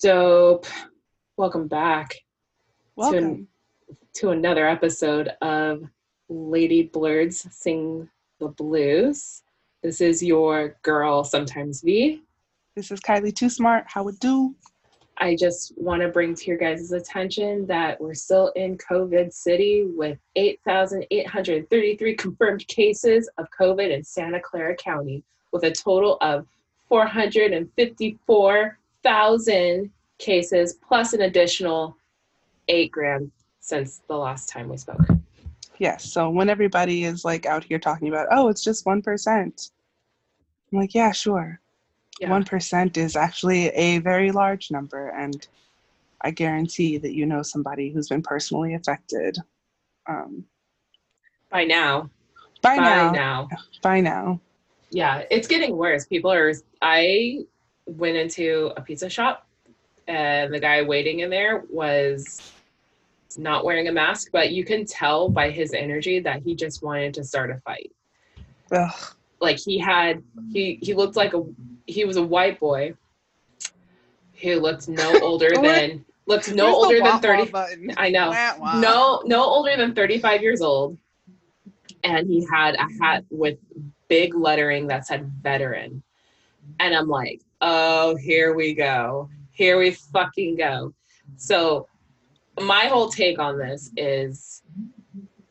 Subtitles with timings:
[0.00, 0.66] Dope.
[1.36, 2.16] Welcome back
[2.96, 3.48] Welcome.
[3.88, 5.82] to, to another episode of
[6.28, 8.08] Lady Blurs Sing
[8.38, 9.42] the Blues.
[9.82, 12.22] This is your girl, sometimes V.
[12.76, 13.84] This is Kylie Too Smart.
[13.86, 14.54] How it do?
[15.18, 19.84] I just want to bring to your guys' attention that we're still in COVID City
[19.84, 26.46] with 8,833 confirmed cases of COVID in Santa Clara County, with a total of
[29.02, 31.96] 454,000 cases, plus an additional
[32.68, 33.30] eight grand
[33.60, 35.00] since the last time we spoke.
[35.78, 36.12] Yes.
[36.12, 39.70] So when everybody is like out here talking about, oh, it's just one percent,
[40.72, 41.60] I'm like, yeah, sure.
[42.20, 42.30] Yeah.
[42.30, 45.46] One percent is actually a very large number, and
[46.20, 49.38] I guarantee that you know somebody who's been personally affected.
[50.08, 50.44] Um,
[51.50, 52.10] By now.
[52.60, 53.48] by, By now, now.
[53.82, 54.40] by now.
[54.90, 56.06] Yeah, it's getting worse.
[56.06, 56.52] People are.
[56.80, 57.44] I
[57.86, 59.46] went into a pizza shop,
[60.06, 62.52] and the guy waiting in there was
[63.38, 67.14] not wearing a mask, but you can tell by his energy that he just wanted
[67.14, 67.92] to start a fight.
[68.70, 68.92] Ugh.
[69.40, 71.42] Like he had, he he looked like a
[71.86, 72.94] he was a white boy
[74.40, 77.50] who looked no older than looked no Where's the older than thirty.
[77.50, 77.94] button?
[77.96, 78.30] I know.
[78.30, 78.80] Wah, wah.
[78.80, 80.96] no no older than 35 years old
[82.04, 83.58] and he had a hat with
[84.08, 86.02] big lettering that said veteran
[86.80, 89.30] and i'm like oh here we go.
[89.52, 90.92] Here we fucking go.
[91.36, 91.86] So
[92.60, 94.62] my whole take on this is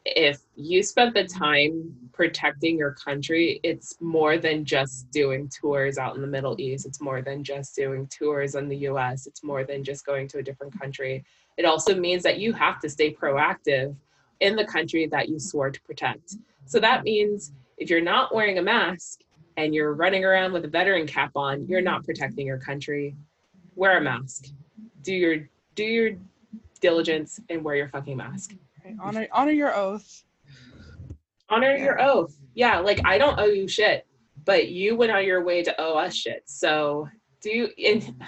[0.06, 6.16] if you spent the time protecting your country it's more than just doing tours out
[6.16, 6.86] in the middle east.
[6.86, 10.40] It's more than just doing tours in the us it's more than just going to
[10.40, 11.24] a different country.
[11.58, 13.96] It also means that you have to stay proactive
[14.42, 16.36] in the country that you swore to protect.
[16.66, 19.22] So that means if you're not wearing a mask
[19.62, 23.16] and you're running around with a veteran cap on, you're not protecting your country.
[23.76, 24.48] Wear a mask.
[25.04, 26.12] Do your do your
[26.80, 28.56] diligence and wear your fucking mask.
[28.80, 30.24] Okay, Honor, honor your oath.
[31.50, 31.84] Honor Yeah.
[31.84, 32.36] your oath.
[32.56, 34.06] Yeah, like I don't owe you shit,
[34.46, 36.44] but you went out of your way to owe us shit.
[36.48, 37.08] So
[37.42, 38.24] do you and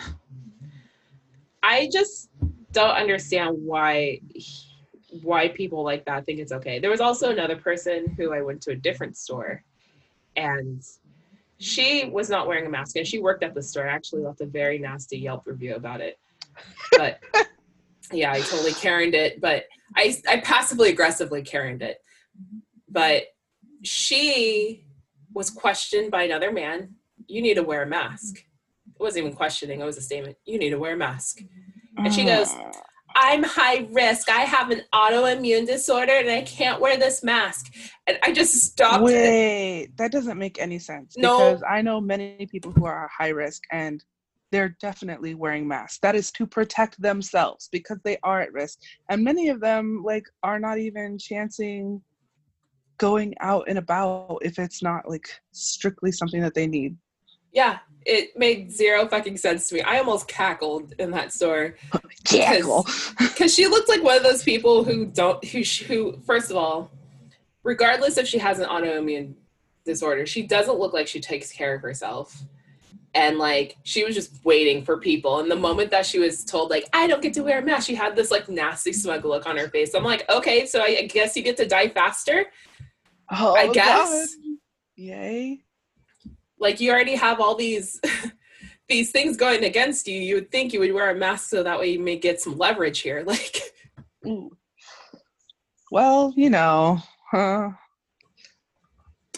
[1.63, 2.29] I just
[2.71, 4.19] don't understand why
[5.21, 6.79] why people like that think it's okay.
[6.79, 9.63] There was also another person who I went to a different store
[10.35, 10.83] and
[11.63, 13.87] she was not wearing a mask and she worked at the store.
[13.87, 16.19] I actually left a very nasty Yelp review about it.
[16.97, 17.19] But
[18.11, 19.65] yeah, I totally Karened it, but
[19.95, 21.99] I I passively aggressively Karened it.
[22.89, 23.23] But
[23.83, 24.85] she
[25.33, 26.95] was questioned by another man,
[27.27, 28.37] you need to wear a mask.
[28.37, 30.37] It wasn't even questioning, it was a statement.
[30.45, 31.41] You need to wear a mask.
[31.97, 32.73] And she goes, Mm.
[33.15, 34.29] I'm high risk.
[34.29, 37.73] I have an autoimmune disorder and I can't wear this mask.
[38.07, 39.03] And I just stopped.
[39.03, 41.15] Wait, that doesn't make any sense.
[41.17, 41.37] No.
[41.37, 44.03] Because I know many people who are high risk and
[44.51, 45.99] they're definitely wearing masks.
[46.01, 48.79] That is to protect themselves because they are at risk.
[49.09, 52.01] And many of them like are not even chancing
[52.97, 56.95] going out and about if it's not like strictly something that they need.
[57.53, 59.81] Yeah, it made zero fucking sense to me.
[59.81, 61.75] I almost cackled in that store
[62.23, 62.85] Jackal.
[63.17, 66.91] because she looked like one of those people who don't, who, who, first of all,
[67.63, 69.35] regardless if she has an autoimmune
[69.85, 72.43] disorder, she doesn't look like she takes care of herself.
[73.15, 75.39] And like she was just waiting for people.
[75.39, 77.85] And the moment that she was told, like, I don't get to wear a mask,
[77.85, 79.93] she had this like nasty smug look on her face.
[79.93, 82.45] I'm like, okay, so I guess you get to die faster.
[83.31, 84.35] Oh, I guess.
[84.35, 84.57] God.
[84.95, 85.63] Yay.
[86.63, 88.01] Like you already have all these
[88.89, 90.19] these things going against you.
[90.19, 92.57] You would think you would wear a mask so that way you may get some
[92.57, 93.61] leverage here like.
[95.91, 97.69] Well, you know, huh?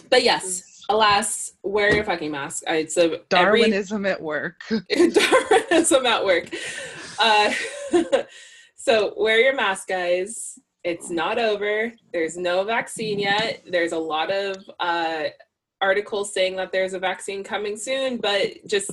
[0.10, 2.64] but yes alas wear your fucking mask.
[2.68, 4.62] It's a every Darwinism at work.
[4.90, 6.50] Darwinism at work.
[7.20, 7.54] Uh,
[8.76, 10.60] so wear your mask guys.
[10.84, 11.92] It's not over.
[12.14, 13.64] There's no vaccine yet.
[13.70, 15.24] There's a lot of uh,
[15.82, 18.92] articles saying that there's a vaccine coming soon but just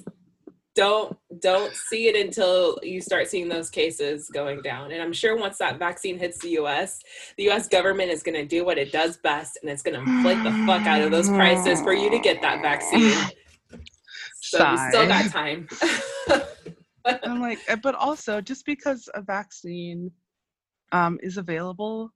[0.74, 4.90] don't don't see it until you start seeing those cases going down.
[4.90, 7.00] And i'm sure once that vaccine hits the us
[7.36, 10.00] the us government is going to do what it does best and it's going to
[10.00, 13.12] inflate the fuck out of those prices for you to get that vaccine.
[14.40, 15.68] So we still got time.
[17.04, 20.10] I'm like, eh, but also just because a vaccine
[20.92, 22.10] um, is available,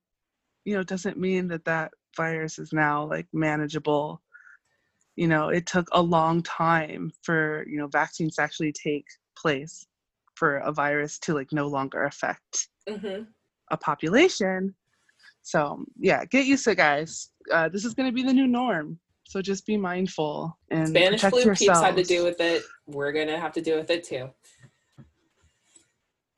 [0.65, 4.23] you know, doesn't mean that that virus is now like manageable.
[5.17, 9.87] You know, it took a long time for you know vaccines to actually take place
[10.35, 13.23] for a virus to like no longer affect hmm
[13.73, 14.75] a population.
[15.43, 17.31] So yeah, get used to it, guys.
[17.53, 19.01] Uh, this is going to be the new norm.
[19.29, 22.63] So just be mindful and Spanish flu peeps had to do with it.
[22.87, 24.31] We're gonna have to do with it too.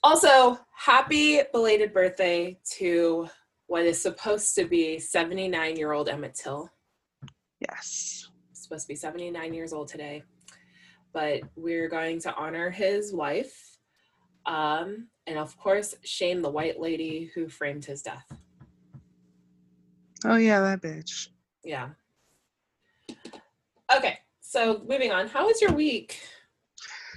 [0.02, 3.28] Also, happy belated birthday to
[3.66, 6.70] what is supposed to be 79 year old Emmett Till.
[7.60, 8.27] Yes.
[8.68, 10.22] Supposed to be 79 years old today.
[11.14, 13.78] But we're going to honor his wife.
[14.44, 18.30] Um, and of course, shame the white lady who framed his death.
[20.26, 21.28] Oh yeah, that bitch.
[21.64, 21.88] Yeah.
[23.96, 25.28] Okay, so moving on.
[25.28, 26.20] How was your week?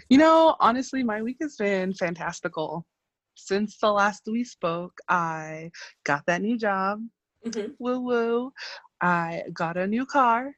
[0.08, 2.88] You know, honestly, my week has been fantastical.
[3.36, 5.72] Since the last we spoke, I
[6.06, 7.02] got that new job.
[7.46, 8.54] Mm-hmm, Woo woo.
[9.02, 10.54] I got a new car.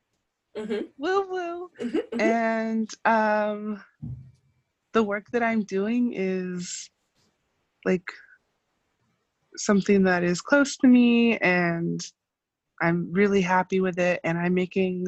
[0.57, 1.69] Mm-hmm, Woo woo.
[1.81, 2.19] mm-hmm.
[2.19, 3.83] And um
[4.93, 6.89] the work that I'm doing is
[7.85, 8.07] like
[9.55, 11.99] something that is close to me and
[12.81, 15.07] I'm really happy with it and I'm making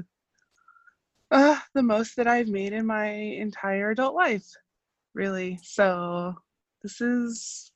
[1.32, 4.48] uh, the most that I've made in my entire adult life,
[5.14, 5.60] really.
[5.64, 6.36] So
[6.84, 7.72] this is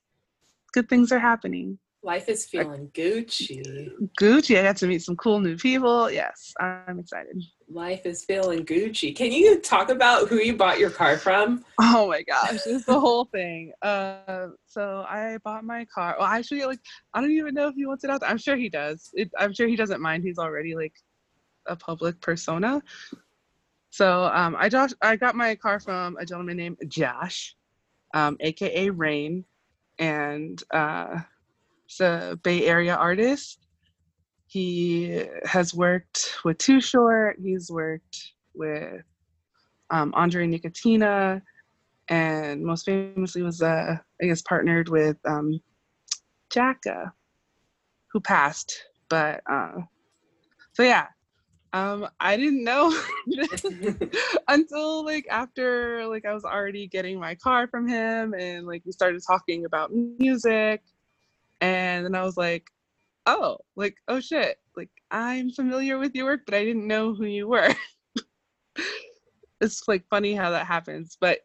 [0.74, 1.80] good things are happening.
[2.01, 3.90] Life is feeling Gucci.
[4.19, 6.10] Gucci, I got to meet some cool new people.
[6.10, 7.44] Yes, I'm excited.
[7.68, 9.13] Life is feeling Gucci.
[9.13, 11.66] Can you talk about who you bought your car from?
[11.78, 13.74] Oh my gosh, it's the whole thing.
[13.81, 16.16] Uh, so I bought my car.
[16.18, 16.80] Well, actually, like
[17.13, 18.22] I don't even know if he wants it out.
[18.22, 18.30] There.
[18.30, 19.10] I'm sure he does.
[19.13, 20.24] It, I'm sure he doesn't mind.
[20.24, 20.94] He's already like
[21.68, 22.81] a public persona.
[23.90, 27.56] So um, I Josh, I got my car from a gentleman named Josh,
[28.13, 29.44] um, aka Rain,
[29.98, 31.19] and uh,
[31.90, 33.60] he's a Bay Area artist.
[34.48, 37.38] He has worked with Too Short.
[37.42, 39.02] He's worked with
[39.90, 41.42] um, Andre Nickatina,
[42.10, 45.60] and most famously was uh, I guess partnered with um,
[46.52, 47.12] Jacka,
[48.12, 48.86] who passed.
[49.10, 49.82] But uh,
[50.74, 51.08] so yeah,
[51.74, 52.96] um, I didn't know
[54.48, 58.92] until like after like I was already getting my car from him, and like we
[58.92, 60.82] started talking about music,
[61.62, 62.68] and then I was like,
[63.26, 67.26] oh, like oh shit, like I'm familiar with your work, but I didn't know who
[67.26, 67.74] you were.
[69.62, 71.40] it's like funny how that happens, but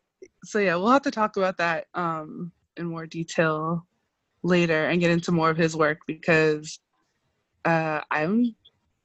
[0.44, 3.86] so yeah, we'll have to talk about that um in more detail
[4.42, 6.80] later and get into more of his work because
[7.64, 8.54] uh I'm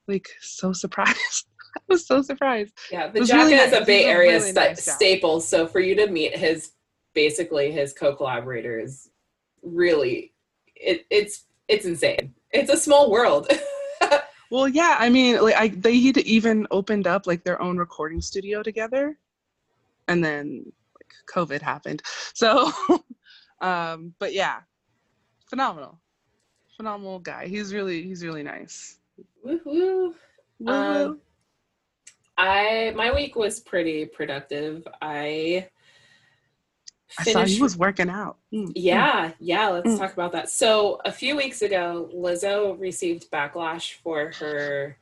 [0.08, 1.46] like so surprised.
[1.78, 2.74] I was so surprised.
[2.92, 3.82] Yeah, was Jacka really is nice.
[3.82, 5.40] a Bay Area really sta- nice staple.
[5.40, 6.72] So for you to meet his
[7.14, 9.10] basically his co-collaborators
[9.62, 10.34] really
[10.80, 12.34] it, it's it's insane.
[12.52, 13.48] It's a small world.
[14.52, 18.64] Well, yeah, I mean, like I they even opened up like their own recording studio
[18.64, 19.18] together,
[20.08, 20.66] and then
[20.96, 22.02] like COVID happened.
[22.34, 22.72] So,
[23.62, 24.62] um, but yeah,
[25.48, 26.00] phenomenal,
[26.76, 27.48] phenomenal guy.
[27.48, 28.98] He's really he's really nice.
[29.46, 30.14] Woohoo.
[30.60, 30.74] Woo-woo.
[30.74, 31.22] Um,
[32.38, 34.88] I my week was pretty productive.
[35.00, 35.70] I
[37.18, 38.38] I saw he was working out.
[38.54, 39.98] Mm, Yeah, yeah, let's Mm.
[39.98, 40.50] talk about that.
[40.50, 44.98] So, a few weeks ago, Lizzo received backlash for her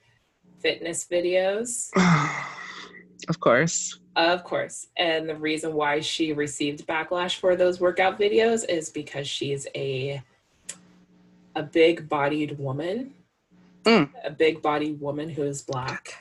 [0.60, 2.46] fitness videos, mm.
[3.30, 4.00] of course.
[4.16, 4.88] of course.
[4.98, 10.22] And the reason why she received backlash for those workout videos is because she's a
[11.56, 13.14] a big-bodied woman.
[13.84, 14.10] Mm.
[14.24, 16.14] A big-bodied woman who is black.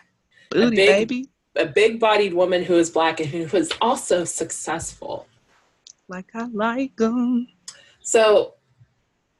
[0.51, 5.27] Booty big- baby, A big-bodied woman who is black and who is also successful.
[6.09, 7.49] Like I like them.
[8.01, 8.55] So,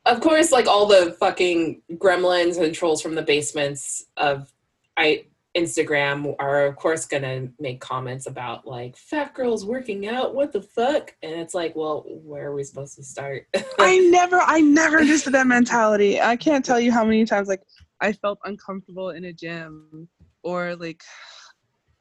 [0.05, 4.53] of course, like all the fucking gremlins and trolls from the basements of
[4.97, 10.35] I Instagram are of course gonna make comments about like fat girls working out.
[10.35, 11.15] What the fuck?
[11.23, 13.47] And it's like, well, where are we supposed to start?
[13.79, 16.21] I never, I never understood that mentality.
[16.21, 17.63] I can't tell you how many times like
[18.01, 20.09] I felt uncomfortable in a gym,
[20.43, 21.03] or like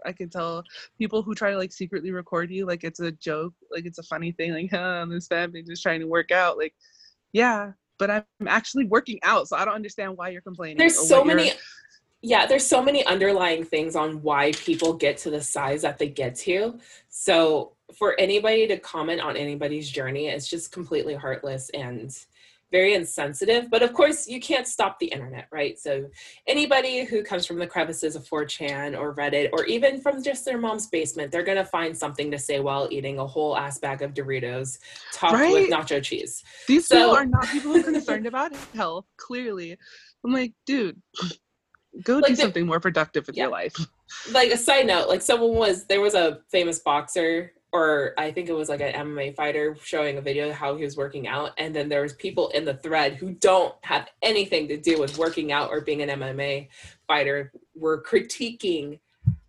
[0.06, 0.64] I can tell
[0.98, 4.04] people who try to like secretly record you like it's a joke, like it's a
[4.04, 6.58] funny thing, like huh, I'm this fat bitch just trying to work out.
[6.58, 6.74] Like,
[7.34, 10.78] yeah, but I'm actually working out, so I don't understand why you're complaining.
[10.78, 11.52] there's so many
[12.22, 16.08] yeah there's so many underlying things on why people get to the size that they
[16.08, 22.26] get to so for anybody to comment on anybody's journey it's just completely heartless and
[22.72, 26.06] very insensitive but of course you can't stop the internet right so
[26.48, 30.58] anybody who comes from the crevices of 4chan or reddit or even from just their
[30.58, 34.02] mom's basement they're going to find something to say while eating a whole ass bag
[34.02, 34.80] of doritos
[35.14, 39.06] topped with nacho cheese These So- people are not people who are concerned about health.
[39.18, 39.78] Clearly,
[40.24, 41.00] I'm like, dude,
[42.04, 43.44] go Like do the- something more productive with Yeah.
[43.44, 43.76] your life.
[44.32, 48.48] like a side note, like someone was there was a famous boxer or I think
[48.48, 51.52] it was like an MMA fighter showing a video of how he was working out
[51.58, 55.18] and then there was people in the thread who don't have anything to do with
[55.18, 56.70] working out or being an MMA
[57.06, 59.00] fighter were critiquing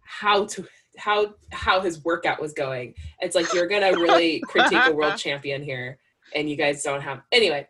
[0.01, 0.67] how to
[0.97, 2.95] how how his workout was going.
[3.21, 5.99] It's like you're going to really critique a world champion here.
[6.35, 7.69] and you guys don't have anyway.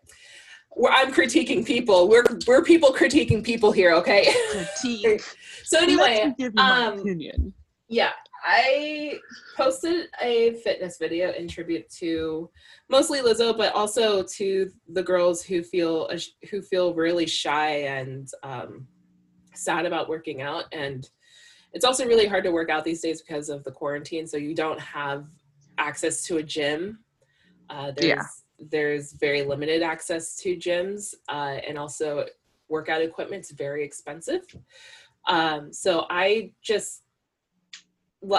[0.91, 2.09] I'm critiquing people.
[2.09, 4.33] We're we're people critiquing people here, okay?
[4.53, 5.23] Critique.
[5.65, 7.53] so anyway, give you my um, opinion.
[7.89, 8.13] yeah,
[8.49, 9.19] I
[9.57, 12.49] posted a fitness video in tribute to
[12.88, 16.09] mostly Lizzo, but also to the girls who feel
[16.49, 18.87] who feel really shy and um,
[19.53, 20.67] sad about working out.
[20.71, 21.11] And
[21.73, 24.29] it's also really hard to work out these days because of the quarantine.
[24.29, 25.26] So you don't have
[25.76, 27.00] access to a gym.
[27.69, 28.23] Uh, there's, Yeah.
[28.71, 32.26] There's very limited access to gyms, uh, and also
[32.69, 34.43] workout equipment's very expensive.
[35.26, 37.03] Um, so I just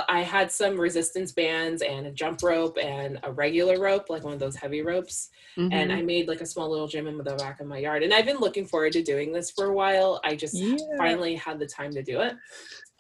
[0.08, 4.34] I had some resistance bands and a jump rope and a regular rope, like one
[4.34, 5.30] of those heavy ropes.
[5.72, 5.98] And Mhm.
[5.98, 8.04] I made like a small little gym in the back of my yard.
[8.04, 10.20] And I've been looking forward to doing this for a while.
[10.24, 10.78] I just Yeah.
[10.98, 12.36] finally had the time to do it.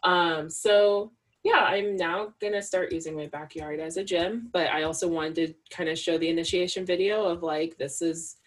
[0.03, 1.13] Um, so
[1.44, 4.50] yeah, I'm now gonna start using my backyard as a gym.
[4.51, 8.38] But I also wanted to kind of show the initiation video of like this is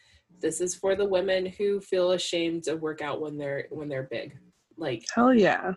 [0.41, 4.09] this is for the women who feel ashamed to work out when they're when they're
[4.11, 4.39] big.
[4.77, 5.75] Like Hell yeah.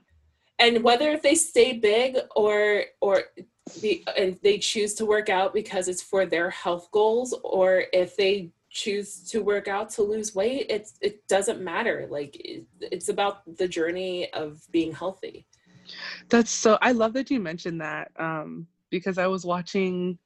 [0.64, 3.24] And whether if they stay big or or
[3.82, 8.16] the and they choose to work out because it's for their health goals or if
[8.16, 12.08] they choose to work out to lose weight it's it doesn't matter.
[12.10, 15.46] Like it, it's about the journey of being healthy.
[16.30, 20.18] That's so I love that you mentioned that um, because I was watching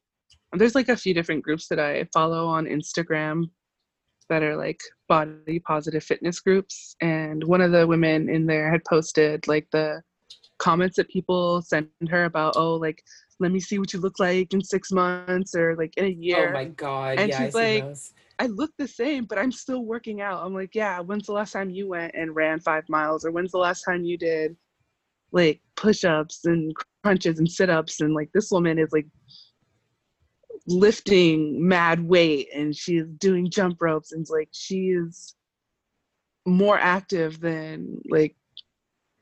[0.53, 3.49] there's like a few different groups that I follow on Instagram
[4.29, 6.95] that are like body positive fitness groups.
[7.01, 10.01] And one of the women in there had posted like the
[10.59, 13.01] comments that people send her about oh like
[13.39, 16.19] let me see what you look like in 6 months or like in a oh
[16.19, 18.13] year oh my god And yeah she's see like, those.
[18.39, 20.45] I look the same, but I'm still working out.
[20.45, 23.25] I'm like, yeah, when's the last time you went and ran five miles?
[23.25, 24.55] Or when's the last time you did
[25.31, 26.71] like push ups and
[27.03, 27.99] crunches and sit ups?
[27.99, 29.07] And like this woman is like
[30.67, 35.35] lifting mad weight and she's doing jump ropes and like she is
[36.45, 38.35] more active than like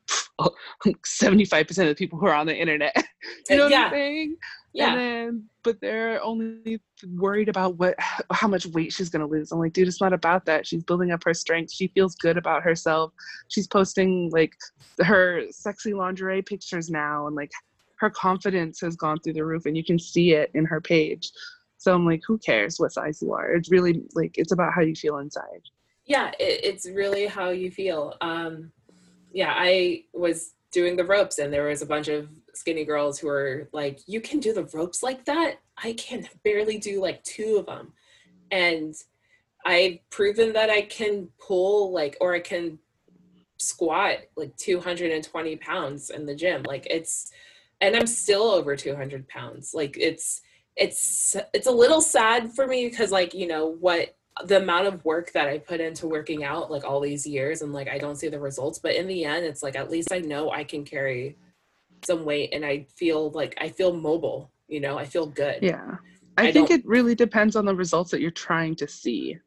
[0.86, 2.96] 75% of the people who are on the internet.
[3.50, 4.38] you know what I'm saying?
[4.74, 6.82] yeah And then, but they're only
[7.16, 7.96] worried about what,
[8.32, 9.52] how much weight she's gonna lose.
[9.52, 10.68] I'm like, dude, it's not about that.
[10.68, 11.72] She's building up her strength.
[11.72, 13.14] She feels good about herself.
[13.48, 14.54] She's posting like
[15.00, 17.52] her sexy lingerie pictures now, and like
[18.00, 21.32] her confidence has gone through the roof, and you can see it in her page.
[21.78, 23.54] So I'm like, who cares what size you are?
[23.54, 25.64] It's really like it's about how you feel inside.
[26.06, 28.72] yeah it, it's really how you feel um
[29.36, 33.27] yeah i was doing the ropes and there was a bunch of skinny girls who
[33.27, 35.56] were like you can do the ropes like that?
[35.77, 37.94] I can barely do like two of them
[38.50, 38.96] and
[39.65, 42.80] i've proven that i can pull like or i can
[43.58, 46.63] squat like 220 pounds in the gym.
[46.63, 47.32] Like it's
[47.82, 49.74] and i'm still over 200 pounds.
[49.74, 50.42] Like it's
[50.75, 55.04] it's it's a little sad for me because like you know what the amount of
[55.06, 58.18] work that I put into working out like all these years and like I don't
[58.18, 60.84] see the results but in the end it's like at least I know I can
[60.84, 61.38] carry
[62.06, 65.96] some weight and I feel like I feel mobile you know I feel good Yeah.
[66.38, 69.38] I, I think it really depends on the results that you're trying to see.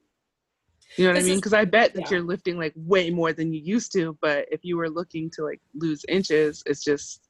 [0.97, 1.37] You know what I mean?
[1.37, 2.13] Because I bet that yeah.
[2.13, 5.45] you're lifting like way more than you used to, but if you were looking to
[5.45, 7.29] like lose inches, it's just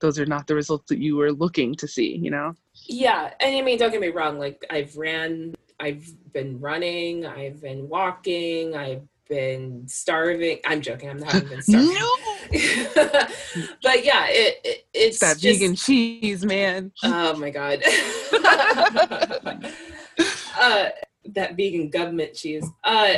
[0.00, 2.54] those are not the results that you were looking to see, you know?
[2.86, 7.60] yeah and I mean don't get me wrong like I've ran I've been running I've
[7.62, 12.10] been walking I've been starving I'm joking I'm not even starving no.
[13.82, 16.92] but yeah it, it it's that just, vegan cheese, man.
[17.04, 17.82] oh my god
[20.60, 20.88] uh
[21.26, 23.14] that vegan government cheese uh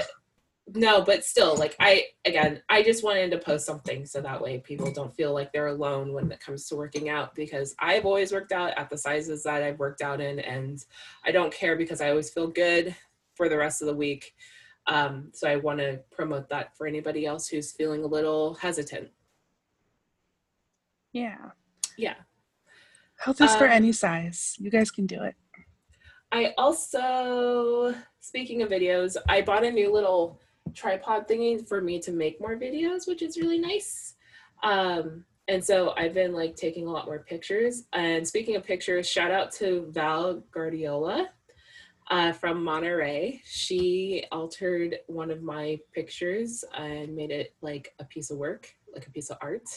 [0.75, 4.59] no but still like i again i just wanted to post something so that way
[4.61, 8.33] people don't feel like they're alone when it comes to working out because i've always
[8.33, 10.85] worked out at the sizes that i've worked out in and
[11.25, 12.95] i don't care because i always feel good
[13.35, 14.35] for the rest of the week
[14.87, 19.11] um, so i want to promote that for anybody else who's feeling a little hesitant
[21.13, 21.37] Yeah.
[21.99, 22.15] yeah
[23.19, 24.57] Health is for Um, any size.
[24.59, 25.37] You guys can do it.
[26.33, 30.41] I also, speaking of videos, I bought a new little
[30.75, 34.15] tripod thingy for me to make more videos, which is really nice.
[34.63, 37.85] Um, and so I've been like taking a lot more pictures.
[37.93, 41.29] And speaking of pictures, shout out to Val Guardiola
[42.11, 43.43] uh, from Monterey.
[43.45, 49.07] She altered one of my pictures and made it like a piece of work, like
[49.07, 49.69] a piece of art.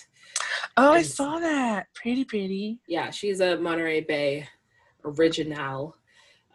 [0.77, 1.87] Oh, I saw that.
[1.93, 2.79] Pretty, pretty.
[2.87, 4.47] yeah, she's a Monterey Bay
[5.03, 5.95] original.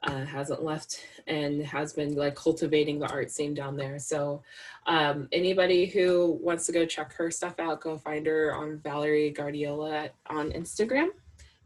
[0.03, 3.99] Uh, hasn't left and has been like cultivating the art scene down there.
[3.99, 4.43] So,
[4.87, 9.31] um, anybody who wants to go check her stuff out, go find her on Valerie
[9.31, 11.09] Guardiola on Instagram.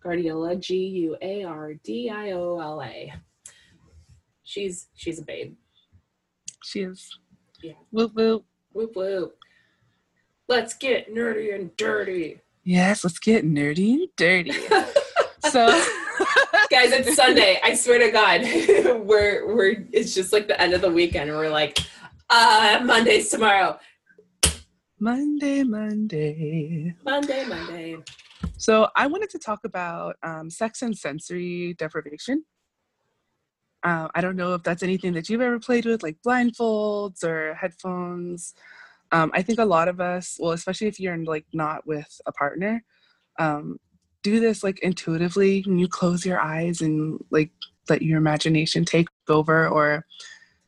[0.03, 3.13] Guardiola, G U A R D I O L A.
[4.43, 5.55] she's she's a babe.
[6.65, 7.19] She is.
[7.63, 7.73] Yeah.
[7.91, 8.45] Whoop whoop.
[8.73, 9.37] Whoop whoop.
[10.49, 12.41] Let's get nerdy and dirty.
[12.65, 14.53] Yes, let's get nerdy and dirty.
[15.51, 15.67] so
[16.71, 18.43] guys it's sunday i swear to god
[19.07, 21.79] we're we're it's just like the end of the weekend and we're like
[22.31, 23.79] uh monday's tomorrow
[25.01, 26.95] Monday, Monday.
[27.05, 27.97] monday monday
[28.57, 32.45] So I wanted to talk about um, sex and sensory deprivation.
[33.83, 37.55] Uh, I don't know if that's anything that you've ever played with, like blindfolds or
[37.55, 38.55] headphones.
[39.13, 42.33] Um, I think a lot of us, well, especially if you're like not with a
[42.33, 42.83] partner,
[43.39, 43.79] um,
[44.25, 47.51] do this like intuitively when you close your eyes and like
[47.89, 50.05] let your imagination take over, or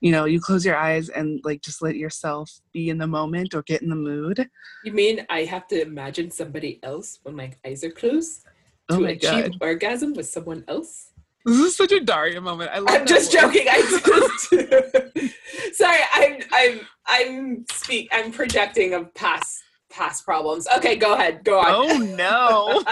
[0.01, 3.55] you know, you close your eyes and like just let yourself be in the moment
[3.55, 4.47] or get in the mood.
[4.85, 8.45] you mean i have to imagine somebody else when my eyes are closed
[8.89, 11.11] Oh to my achieve god, orgasm with someone else
[11.47, 12.71] this is such a Daria moment.
[12.73, 13.41] I love i'm just word.
[13.41, 19.63] joking i just sorry i'm i'm i'm speak i'm projecting of past
[19.97, 22.83] past problems okay go ahead go on Oh no.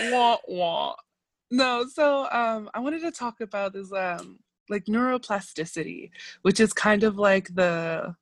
[0.10, 0.94] wah, wah.
[1.50, 4.38] No, so um I wanted to talk about this um
[4.68, 6.10] like neuroplasticity,
[6.42, 8.14] which is kind of like the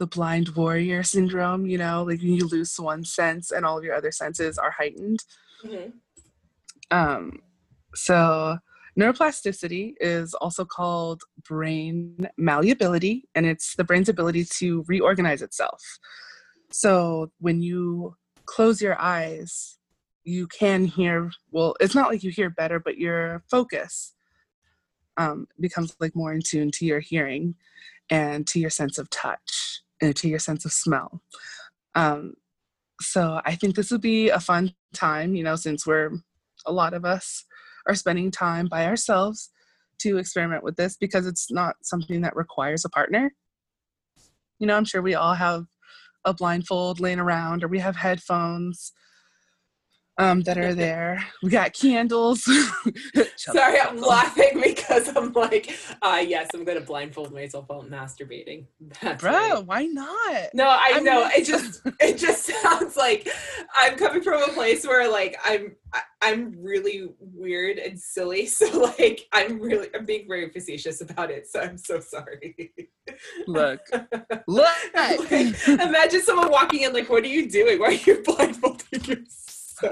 [0.00, 3.94] the blind warrior syndrome, you know, like you lose one sense and all of your
[3.94, 5.20] other senses are heightened.
[5.64, 5.92] Mhm.
[6.90, 7.40] Um
[7.94, 8.58] so
[8.98, 15.82] neuroplasticity is also called brain malleability and it's the brain's ability to reorganize itself.
[16.76, 18.16] So when you
[18.46, 19.78] close your eyes,
[20.24, 24.12] you can hear, well, it's not like you hear better, but your focus
[25.16, 27.54] um, becomes like more in tune to your hearing
[28.10, 31.22] and to your sense of touch and to your sense of smell.
[31.94, 32.34] Um,
[33.00, 36.10] so I think this would be a fun time, you know, since we're
[36.66, 37.44] a lot of us
[37.86, 39.48] are spending time by ourselves
[39.98, 43.32] to experiment with this because it's not something that requires a partner.
[44.58, 45.66] You know, I'm sure we all have
[46.24, 48.92] a blindfold laying around or we have headphones
[50.18, 51.24] um, that are there.
[51.42, 52.42] We got candles.
[53.36, 58.66] Sorry, I'm laughing because I'm like, uh, yes, I'm gonna blindfold myself while masturbating.
[59.02, 59.66] That's Bro, right.
[59.66, 60.48] why not?
[60.54, 61.22] No, I, I know.
[61.22, 63.28] mean- it just it just sounds like
[63.74, 65.76] I'm coming from a place where like I'm
[66.22, 68.46] I'm really weird and silly.
[68.46, 71.46] So like I'm really I'm being very facetious about it.
[71.48, 72.72] So I'm so sorry.
[73.46, 73.80] Look,
[74.46, 74.66] look.
[74.94, 77.78] Like, imagine someone walking in like, what are you doing?
[77.78, 79.53] Why are you blindfolding yourself?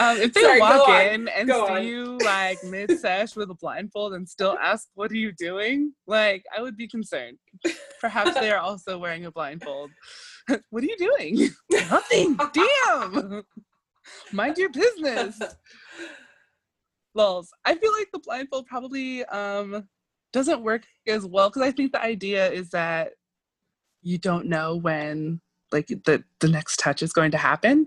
[0.00, 1.86] Um, if they Sorry, walk in and go see on.
[1.86, 6.44] you like mid sesh with a blindfold and still ask, "What are you doing?" Like,
[6.56, 7.38] I would be concerned.
[8.00, 9.90] Perhaps they are also wearing a blindfold.
[10.70, 11.50] what are you doing?
[11.70, 12.38] Nothing.
[12.52, 13.42] Damn.
[14.32, 15.40] Mind your business.
[17.14, 17.50] Lols.
[17.64, 19.88] I feel like the blindfold probably um
[20.32, 23.12] doesn't work as well because I think the idea is that
[24.02, 25.40] you don't know when
[25.72, 27.86] like the the next touch is going to happen.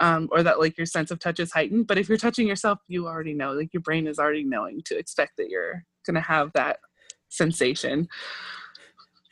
[0.00, 1.86] Um, or that like your sense of touch is heightened.
[1.86, 4.98] But if you're touching yourself, you already know, like your brain is already knowing to
[4.98, 6.78] expect that you're gonna have that
[7.28, 8.08] sensation.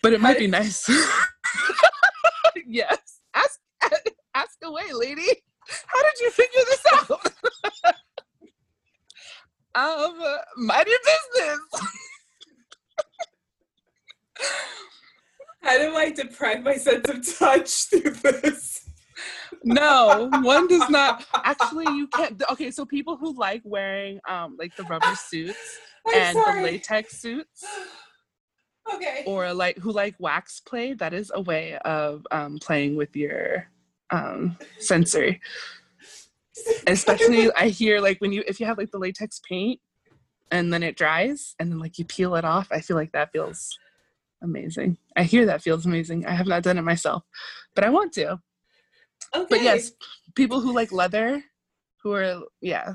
[0.03, 0.89] But it might be nice.
[2.67, 2.99] yes.
[3.35, 3.61] Ask
[4.35, 5.27] ask away, lady.
[5.87, 7.11] How did you figure this out?
[9.75, 10.19] um,
[10.57, 11.59] mind your business.
[15.63, 18.89] How do I deprive my sense of touch through this?
[19.65, 21.25] No, one does not.
[21.35, 22.43] Actually, you can't.
[22.51, 26.61] Okay, so people who like wearing um like the rubber suits I'm and sorry.
[26.61, 27.65] the latex suits,
[28.95, 29.23] Okay.
[29.27, 33.69] or like who like wax play, that is a way of um playing with your
[34.11, 35.41] um sensory.
[36.87, 39.81] Especially, I hear like when you if you have like the latex paint
[40.51, 42.69] and then it dries and then like you peel it off.
[42.71, 43.79] I feel like that feels
[44.43, 44.99] amazing.
[45.17, 46.27] I hear that feels amazing.
[46.27, 47.23] I have not done it myself,
[47.75, 48.41] but I want to.
[49.35, 49.47] Okay.
[49.51, 49.93] but yes
[50.35, 51.43] people who like leather
[52.03, 52.95] who are yeah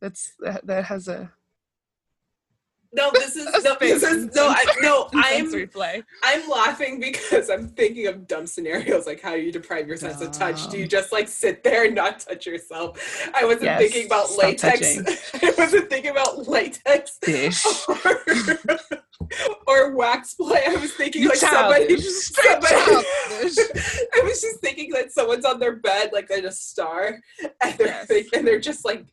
[0.00, 1.30] that's that, that has a
[2.92, 5.08] No, this is no, this is no, I, no.
[5.14, 5.50] I'm
[6.22, 10.32] I'm laughing because I'm thinking of dumb scenarios like how you deprive your sense of
[10.32, 10.68] touch.
[10.68, 12.98] Do you just like sit there and not touch yourself?
[13.34, 14.98] I wasn't Yes, thinking about latex.
[15.42, 17.18] I wasn't thinking about latex
[17.76, 18.78] or,
[19.66, 20.62] or wax play.
[20.66, 21.86] I was thinking you like somebody.
[21.88, 23.06] childish straight somebody
[24.14, 24.65] I was just thinking
[24.96, 27.20] that someone's on their bed like in a star,
[27.62, 28.06] and they're Yes.
[28.06, 29.04] think- and they're just like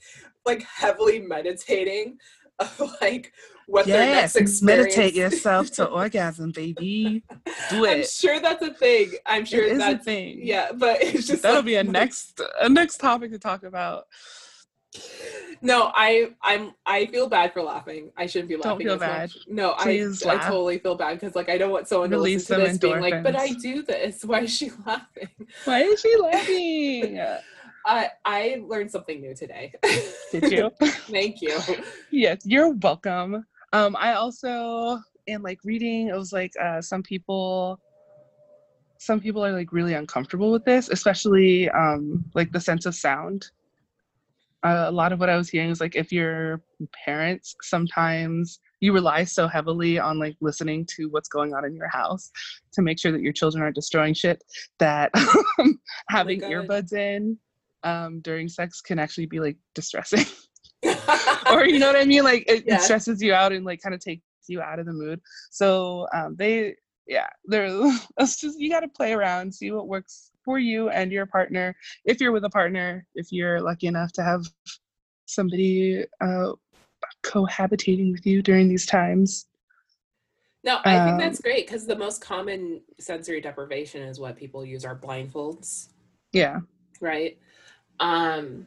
[0.45, 2.17] like heavily meditating,
[2.59, 3.31] of like
[3.67, 4.61] what their next yes experience.
[4.93, 7.23] meditate yourself to orgasm baby
[7.69, 7.97] do it.
[7.99, 9.11] I'm sure that's a thing.
[9.25, 12.41] I'm sure it is a thing yeah, but it's just that'll like- be a next
[12.59, 14.05] a next topic to talk about
[15.61, 18.11] No, I I'm I feel bad for laughing.
[18.17, 18.71] I shouldn't be laughing.
[18.71, 19.21] Don't feel as bad.
[19.21, 19.37] Much.
[19.47, 20.47] No, I Please I laugh.
[20.47, 23.01] totally feel bad because like I don't want someone Release to listen to this being
[23.01, 24.25] like, but I do this.
[24.25, 25.29] Why is she laughing?
[25.63, 27.19] Why is she laughing?
[27.85, 29.73] I I learned something new today.
[30.31, 30.71] Did you?
[31.09, 31.57] Thank you.
[32.11, 33.45] yes, you're welcome.
[33.71, 37.79] Um, I also in like reading, it was like uh, some people,
[38.97, 43.49] some people are like really uncomfortable with this, especially um, like the sense of sound.
[44.63, 46.61] Uh, a lot of what I was hearing is like if your
[47.05, 51.89] parents sometimes you rely so heavily on like listening to what's going on in your
[51.89, 52.31] house
[52.73, 54.43] to make sure that your children aren't destroying shit
[54.79, 55.11] that
[56.09, 56.51] having God.
[56.51, 57.37] earbuds in
[57.83, 60.25] um, during sex can actually be like distressing
[61.51, 62.23] or you know what I mean?
[62.23, 62.75] Like it, Yeah.
[62.75, 65.21] it stresses you out and like kind of takes you out of the mood.
[65.49, 66.75] So um, they,
[67.07, 67.67] yeah, they're
[68.17, 71.75] it's just you got to play around, see what works for you and your partner.
[72.05, 74.43] If you're with a partner, if you're lucky enough to have
[75.25, 76.51] somebody uh,
[77.23, 79.47] cohabitating with you during these times.
[80.63, 84.65] No, I think Um, that's great because the most common sensory deprivation is what people
[84.65, 85.89] use are blindfolds.
[86.31, 86.59] Yeah,
[87.01, 87.37] right?
[87.99, 88.65] Um,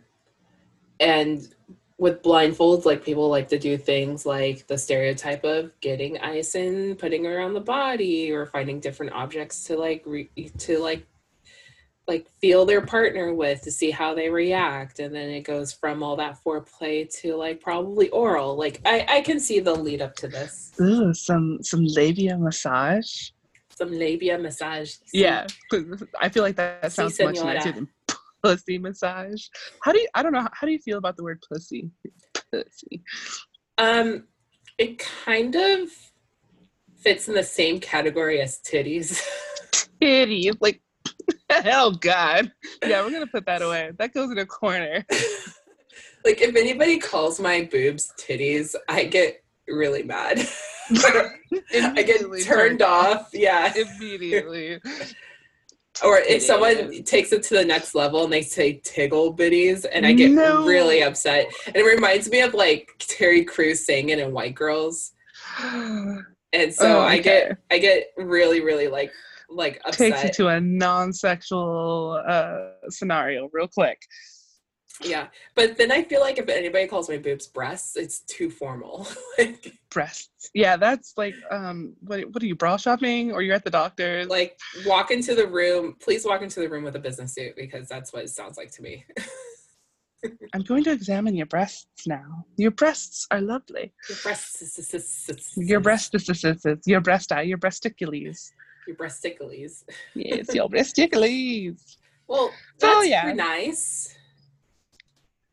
[1.00, 1.54] and
[1.98, 6.98] with blindfolds, like people like to do things like the stereotype of getting ice and
[6.98, 11.06] putting around the body, or finding different objects to like re- to like
[12.08, 16.02] like feel their partner with to see how they react, and then it goes from
[16.02, 18.56] all that foreplay to like probably oral.
[18.56, 20.72] Like I I can see the lead up to this.
[20.80, 23.30] Ooh, some some labia massage.
[23.70, 24.94] Some labia massage.
[25.12, 25.46] yeah
[26.22, 27.54] I feel like that, that Si, sounds much señora.
[27.54, 27.88] nicer than
[28.42, 29.42] pussy massage.
[29.82, 30.08] How do you?
[30.14, 30.48] I don't know.
[30.52, 31.90] How do you feel about the word pussy?
[32.52, 33.02] Pussy.
[33.78, 34.24] Um,
[34.78, 35.90] it kind of
[36.96, 39.20] fits in the same category as titties.
[40.00, 40.50] Titty.
[40.60, 40.80] Like,
[41.66, 42.52] oh god.
[42.84, 43.90] Yeah, we're gonna put that away.
[43.98, 45.04] That goes in a corner.
[46.24, 50.46] like if anybody calls my boobs titties, I get really mad.
[50.90, 53.30] I get turned off.
[53.32, 53.72] Yeah.
[53.76, 54.80] Immediately.
[56.04, 57.06] Or if someone Idiot.
[57.06, 60.66] takes it to the next level and they say tiggle bitties, and I get No.
[60.66, 61.46] really upset.
[61.66, 65.12] And it reminds me of like Terry Crews singing in White Girls.
[66.52, 69.10] And so Oh, I get I get really, really like
[69.48, 70.12] like upset.
[70.12, 72.56] Takes you to a non-sexual uh,
[72.88, 74.00] scenario real quick.
[75.04, 79.06] Yeah, but then I feel like if anybody calls my boobs breasts, it's too formal.
[79.38, 80.50] like, Breasts.
[80.54, 84.28] Yeah, that's like um what what are you bra shopping or you're at the doctor's?
[84.28, 85.96] like walk into the room.
[86.00, 88.70] Please walk into the room with a business suit because that's what it sounds like
[88.72, 89.04] to me.
[90.54, 92.44] I'm going to examine your breasts now.
[92.56, 93.92] Your breasts are lovely.
[94.08, 94.78] Your breasts.
[95.56, 98.50] Your breastises, your breast your breasticules.
[98.86, 99.84] Your breasticles.
[100.14, 101.96] Yes, your breasticules.
[102.28, 103.32] Well, So, that's yeah.
[103.32, 104.12] nice.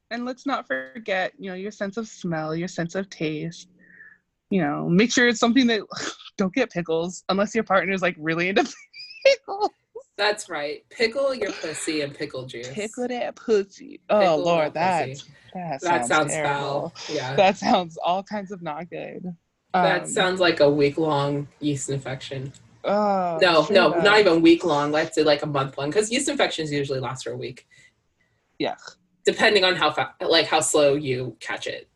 [0.09, 3.67] And let's not forget, you know, your sense of smell, your sense of taste.
[4.49, 5.81] You know, make sure it's something that
[6.37, 8.63] don't get pickles unless your partner's like really into
[9.25, 9.69] pickles.
[10.17, 10.83] That's right.
[10.89, 12.69] Pickle your pussy and pickle juice.
[12.71, 13.99] Pickle that pussy.
[14.09, 15.31] Oh Pickle Lord, that that pussy.
[15.53, 16.89] that sounds, sounds terrible.
[16.89, 16.93] foul.
[17.11, 17.35] Yeah.
[17.35, 19.23] That sounds all kinds of not good.
[19.75, 22.51] that Um, sounds like a week long yeast infection.
[22.85, 24.91] Oh, no, no, not even week long.
[24.91, 27.67] Let's say like a month long because yeast infections usually last for a week.
[28.59, 28.75] Yeah.
[29.25, 31.89] Depending on how fa- like how slow you catch it.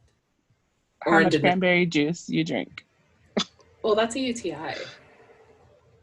[1.04, 2.86] How Or much did- cranberry juice you drink?
[3.84, 4.74] Well, that's a UTI.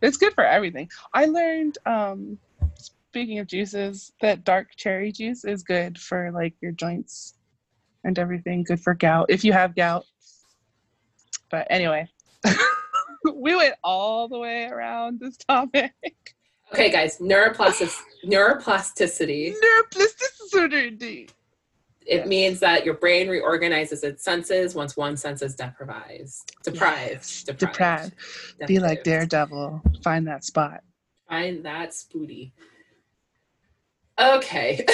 [0.01, 0.89] It's good for everything.
[1.13, 2.39] I learned, um,
[2.79, 7.35] speaking of juices, that dark cherry juice is good for like your joints
[8.05, 8.63] and everything.
[8.63, 10.05] Good for gout if you have gout.
[11.51, 12.09] But anyway,
[13.35, 15.93] we went all the way around this topic.
[16.73, 19.55] Okay, guys, neuroplastic neuroplasticity.
[19.55, 21.31] Neuroplasticity.
[22.07, 22.27] It Yes.
[22.29, 26.33] means that your brain reorganizes its senses once one sense is deprived.
[26.63, 27.11] Deprived.
[27.13, 27.73] Yes, Deprived.
[27.73, 28.15] deprived.
[28.67, 29.81] Be like Daredevil.
[30.03, 30.83] Find that spot.
[31.29, 32.53] Find that spooty.
[34.21, 34.85] Okay.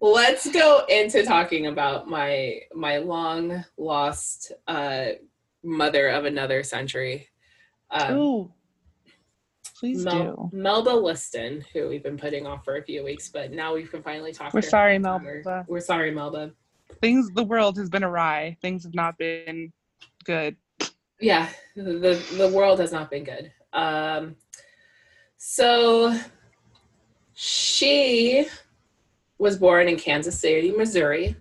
[0.00, 5.06] Let's go into talking about my my long lost uh,
[5.68, 7.28] mother of another century.
[7.90, 8.52] Um.
[9.78, 10.56] Please Mel- do.
[10.56, 14.02] Melba Liston, who we've been putting off for a few weeks, but now we can
[14.02, 14.52] finally talk.
[14.52, 15.64] We're sorry, We're- Melba.
[15.68, 16.50] We're sorry, Melba.
[17.00, 18.56] Things the world has been awry.
[18.60, 19.72] Things have not been
[20.24, 20.56] good.
[21.20, 24.36] yeah the the world has not been good um
[25.36, 26.16] so
[27.34, 28.46] she
[29.38, 31.34] was born in kansas city missouri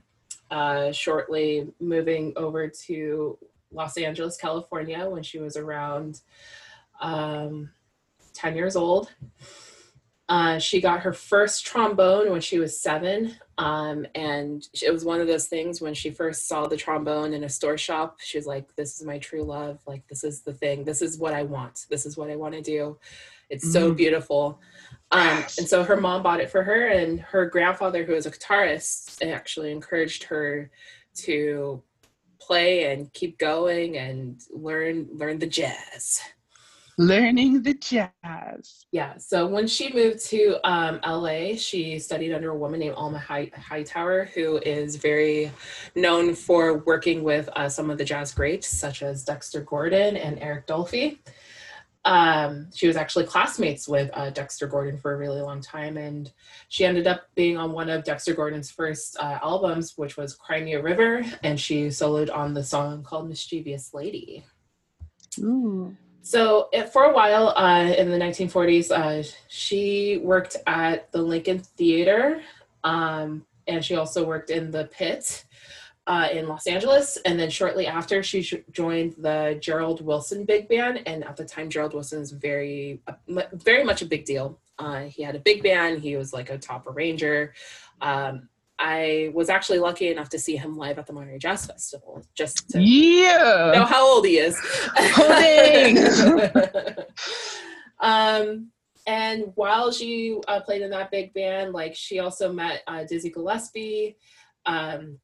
[0.52, 3.38] uh shortly moving over to
[3.72, 6.22] los angeles california when she was around
[7.02, 7.70] um
[8.34, 9.12] 10 years old
[10.30, 13.34] Uh, she got her first trombone when she was seven.
[13.58, 17.46] Um, and it was one of those things when she first saw the trombone in
[17.46, 19.80] a store shop, she was like, This is my true love.
[19.88, 20.84] Like, this is the thing.
[20.84, 21.86] This is what I want.
[21.90, 22.98] This is what I want to do.
[23.50, 23.96] It's so Mm.
[23.96, 24.60] beautiful.
[25.12, 28.32] Um, and so her mom bought it for her, and her grandfather, who was a
[28.32, 30.70] guitarist, actually encouraged her
[31.24, 31.82] to
[32.48, 36.22] play and keep going and learn learn the jazz.
[37.00, 38.86] Learning the jazz.
[38.92, 39.18] Yeah.
[39.18, 44.26] So when she moved to um, LA, she studied under a woman named Alma Hightower,
[44.34, 45.52] who is very
[45.94, 50.40] known for working with uh, some of the jazz greats, such as Dexter Gordon and
[50.40, 51.20] Eric Dolphy.
[52.08, 56.32] Um, she was actually classmates with uh, Dexter Gordon for a really long time, and
[56.70, 60.62] she ended up being on one of Dexter Gordon's first uh, albums, which was Cry
[60.62, 64.46] Me a River, and she soloed on the song called Mischievous Lady.
[65.40, 65.98] Ooh.
[66.22, 71.60] So it, for a while uh, in the 1940s, uh, she worked at the Lincoln
[71.60, 72.42] Theater,
[72.86, 75.44] um, and she also worked in the Pit
[76.08, 77.18] uh, in Los Angeles.
[77.26, 81.02] And then shortly after, she sh- joined the Gerald Wilson Big Band.
[81.06, 83.14] And at the time, Gerald Wilson is very, uh,
[83.54, 84.60] very much a big deal.
[84.80, 86.00] Uh, he had a big band.
[86.02, 87.54] He was like a top arranger.
[88.02, 88.48] Um,
[88.80, 92.70] I was actually lucky enough to see him live at the Monterey Jazz Festival, just
[92.70, 93.72] to Yeah.
[93.74, 94.56] know how old he is.
[95.00, 96.94] Oh,
[98.00, 98.70] um,
[99.08, 103.32] and while she uh, played in that big band, like she also met uh, Dizzy
[103.32, 104.16] Gillespie.
[104.66, 105.18] Um,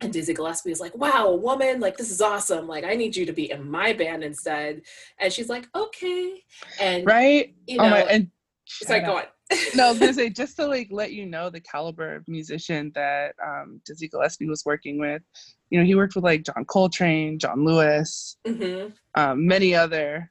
[0.00, 2.66] and Dizzy Gillespie is like, wow, a woman, like this is awesome.
[2.68, 4.82] Like I need you to be in my band instead.
[5.18, 6.42] And she's like, okay.
[6.80, 7.54] And right?
[7.66, 8.30] you know, oh my, and
[8.66, 9.24] sorry, go on.
[9.74, 12.92] no, I was gonna say just to like let you know the caliber of musician
[12.94, 15.22] that um, Dizzy Gillespie was working with.
[15.70, 20.30] You know, he worked with like John Coltrane, John Lewis, hmm um, many other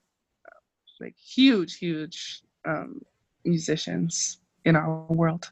[1.00, 3.02] like huge, huge um,
[3.44, 5.52] musicians in our world.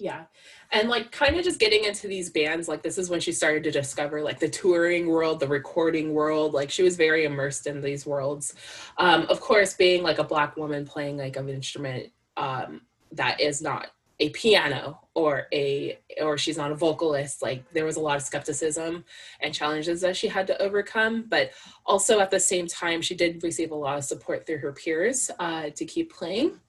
[0.00, 0.24] Yeah.
[0.72, 3.64] And like kind of just getting into these bands, like this is when she started
[3.64, 6.54] to discover like the touring world, the recording world.
[6.54, 8.54] Like she was very immersed in these worlds.
[8.98, 13.62] Um, of course, being like a black woman playing like an instrument um, that is
[13.62, 13.88] not
[14.20, 18.22] a piano or a or she's not a vocalist like there was a lot of
[18.22, 19.04] skepticism
[19.40, 21.50] and challenges that she had to overcome but
[21.84, 25.32] also at the same time she did receive a lot of support through her peers
[25.40, 26.60] uh, to keep playing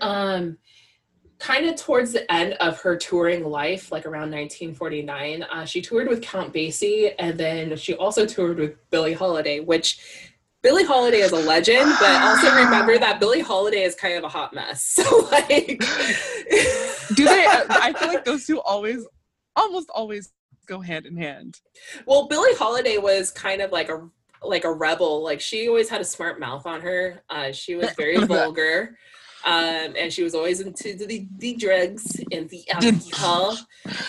[0.00, 0.58] um,
[1.44, 6.08] kind of towards the end of her touring life, like around 1949, uh, she toured
[6.08, 9.98] with Count Basie, and then she also toured with Billie Holiday, which
[10.62, 14.28] Billie Holiday is a legend, but also remember that Billie Holiday is kind of a
[14.28, 14.98] hot mess.
[15.04, 15.80] So like,
[17.14, 17.44] Do they?
[17.68, 19.06] I feel like those two always,
[19.54, 20.32] almost always
[20.66, 21.60] go hand in hand.
[22.06, 24.08] well, Billie Holiday was kind of like a
[24.42, 25.22] like a rebel.
[25.22, 27.22] Like she always had a smart mouth on her.
[27.28, 28.96] Uh, she was very vulgar.
[29.44, 33.58] Um, and she was always into the, the drugs and the alcohol.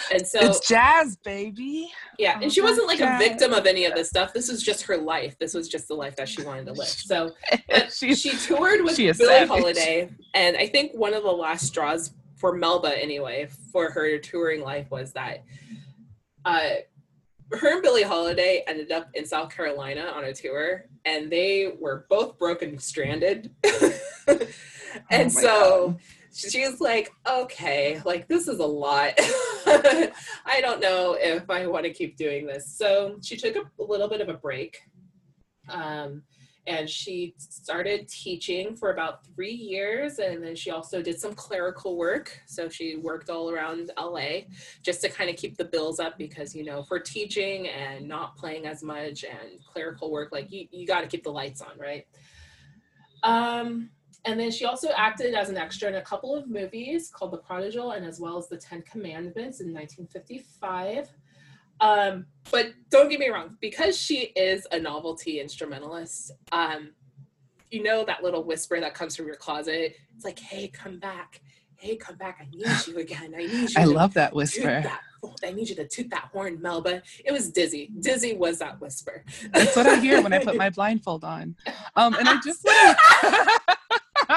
[0.10, 1.91] And so it's jazz, baby.
[2.17, 4.34] Yeah, and Oh she wasn't like a victim of any of this stuff.
[4.34, 5.38] This was just her life.
[5.38, 6.88] This was just the life that she wanted to live.
[7.06, 7.32] So
[7.69, 9.50] but she toured with she Billie savage.
[9.50, 14.62] Holiday, and I think one of the last straws for Melba, anyway, for her touring
[14.62, 15.43] life was that
[16.45, 16.69] uh,
[17.52, 22.06] her and Billie Holiday ended up in South Carolina on a tour, and they were
[22.10, 23.52] both broken stranded.
[25.10, 25.99] and Oh so God.
[26.34, 29.13] she was like, okay, like this is a lot.
[29.17, 32.77] I don't know if I want to keep doing this.
[32.77, 34.79] So she took a, a little bit of a break.
[35.69, 36.23] Um,
[36.67, 40.17] and she started teaching for about three years.
[40.17, 42.41] And then she also did some clerical work.
[42.47, 44.41] So she worked all around LA
[44.81, 48.36] just to kind of keep the bills up because, you know, for teaching and not
[48.36, 51.77] playing as much and clerical work, like you, you got to keep the lights on,
[51.77, 52.08] right?
[53.21, 53.91] Um,
[54.26, 57.38] and then she also acted as an extra in a couple of movies called The
[57.38, 61.10] Prodigal and as well as The Ten Commandments in 1955.
[61.82, 66.92] Um, but don't get me wrong, because she is a novelty instrumentalist, um,
[67.72, 69.96] you know that little whisper that comes from your closet.
[70.16, 71.42] It's like, hey, come back.
[71.78, 72.38] Hey, come back.
[72.42, 73.34] I need you again.
[73.36, 73.76] I need you.
[73.76, 74.62] I love that whisper.
[74.82, 75.02] that-
[75.44, 77.02] I need you to toot that horn, Melba.
[77.26, 77.90] It was Dizzy.
[78.00, 79.24] Dizzy was that whisper.
[79.52, 81.56] That's what I hear when I put my blindfold on.
[81.96, 82.64] Um, and I just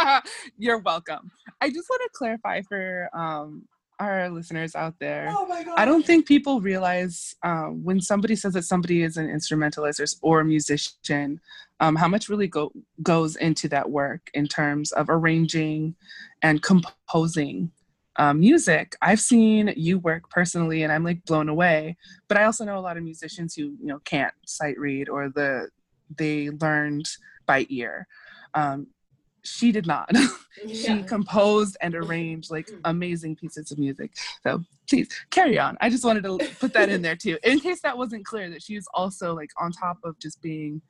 [0.58, 1.30] you're welcome.
[1.60, 3.64] I just want to clarify for um,
[4.00, 5.28] our listeners out there.
[5.30, 5.78] Oh my god.
[5.78, 10.38] I don't think people realize um, when somebody says that somebody is an instrumentalist or,
[10.38, 11.40] or a musician,
[11.80, 15.94] um, how much really go, goes into that work in terms of arranging
[16.42, 17.70] and composing
[18.16, 18.96] um, music.
[19.00, 21.96] I've seen you work personally, and I'm like blown away.
[22.26, 25.28] But I also know a lot of musicians who you know can't sight read or
[25.28, 25.68] the
[26.16, 27.08] they learned
[27.46, 28.06] by ear.
[28.54, 28.88] Um,
[29.48, 30.10] she did not.
[30.72, 31.02] she Yeah.
[31.02, 34.12] composed and arranged like amazing pieces of music.
[34.42, 35.76] So please carry on.
[35.80, 38.50] I just wanted to put that in there too, in case that wasn't clear.
[38.50, 40.80] That she's also like on top of just being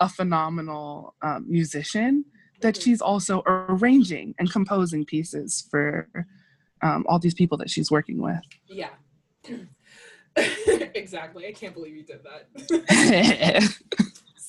[0.00, 2.24] a phenomenal um, musician,
[2.60, 2.82] that Mhm.
[2.82, 6.08] she's also arranging and composing pieces for
[6.82, 8.40] um, all these people that she's working with.
[8.66, 8.90] Yeah.
[10.36, 11.46] exactly.
[11.46, 13.74] I can't believe you did that.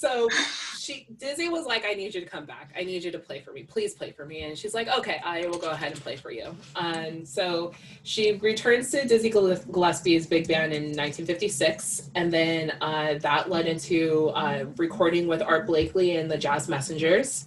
[0.06, 0.30] So
[0.78, 2.72] she Dizzy was like, I need you to come back.
[2.78, 3.63] I need you to play for me.
[3.63, 4.44] Please play for me.
[4.44, 6.56] And she's like, okay, I will go ahead and play for you.
[6.76, 7.72] And so
[8.04, 12.12] she returns to Dizzy Gillespie's big band in 1956.
[12.13, 17.46] And then uh, that led into uh, recording with Art Blakey and the Jazz Messengers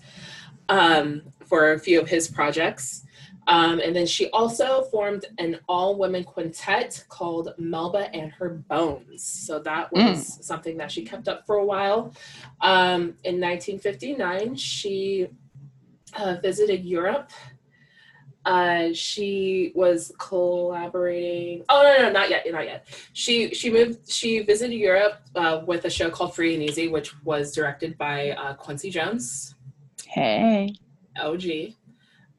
[0.69, 3.05] um, for a few of his projects.
[3.49, 9.23] Um, and then she also formed an all women quintet called Melba and Her Bones.
[9.23, 12.13] So that was something that she kept up for a while.
[12.61, 15.29] Um, in 1959, she
[16.19, 17.31] uh, visited Europe.
[18.45, 21.65] Uh, she was collaborating.
[21.71, 22.87] Oh no, no, not yet, not yet.
[23.13, 24.11] She she moved.
[24.11, 28.31] She visited Europe uh, with a show called Free and Easy, which was directed by
[28.31, 29.55] uh, Quincy Jones.
[30.07, 30.75] hey.
[31.21, 31.75] OG.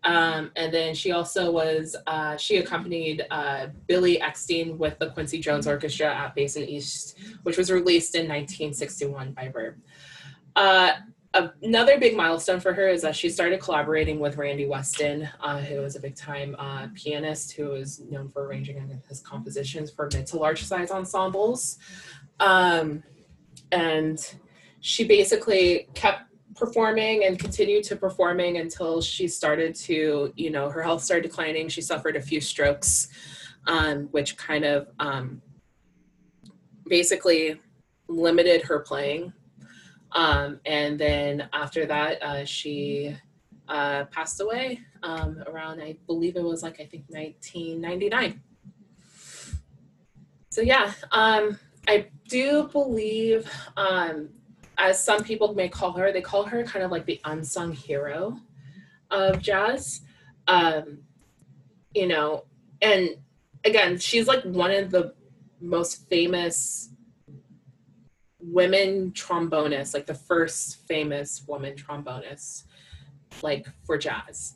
[0.03, 5.39] Um, and then she also was, uh, she accompanied uh, Billy Eckstine with the Quincy
[5.39, 9.75] Jones Orchestra at Basin East, which was released in 1961 by Verve.
[10.55, 10.91] Uh,
[11.61, 15.81] another big milestone for her is that she started collaborating with Randy Weston, uh, who
[15.81, 20.25] was a big time uh, pianist who is known for arranging his compositions for mid
[20.27, 21.77] to large size ensembles.
[22.39, 23.03] Um,
[23.71, 24.35] and
[24.79, 26.28] she basically kept
[26.59, 31.69] performing and continued to performing until she started to, you know, her health started declining.
[31.69, 33.07] She suffered a few strokes,
[33.65, 35.41] um, which kind of um,
[36.85, 37.59] basically
[38.07, 39.31] limited her playing.
[40.11, 43.15] Um, and then after that, uh, she
[43.69, 48.41] uh, passed away um, around, I believe it was like, I think 1999.
[50.49, 54.29] So yeah, um, I do believe um,
[54.79, 58.39] as some people may call her, they call her kind of like the unsung hero
[59.11, 60.01] of jazz.
[60.47, 60.99] Um,
[61.93, 62.45] you know,
[62.81, 63.09] and
[63.65, 65.13] again, she's like one of the
[65.59, 66.89] most famous
[68.39, 72.63] women trombonists, like the first famous woman trombonist,
[73.41, 74.55] like for jazz.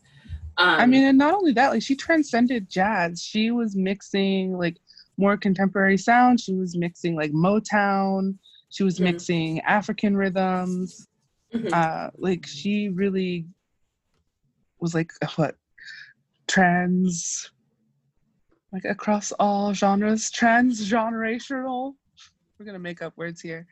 [0.57, 3.21] Um, I mean, and not only that, like she transcended jazz.
[3.21, 4.77] She was mixing like
[5.17, 6.43] more contemporary sounds.
[6.43, 8.37] She was mixing like Motown.
[8.73, 9.03] She was Mhm.
[9.03, 11.07] mixing African rhythms.
[11.53, 11.71] mhm.
[11.71, 13.45] Uh, like she really
[14.79, 15.55] was like what
[16.47, 17.51] trans,
[18.71, 21.93] like across all genres, transgenerational.
[22.57, 23.67] We're gonna make up words here.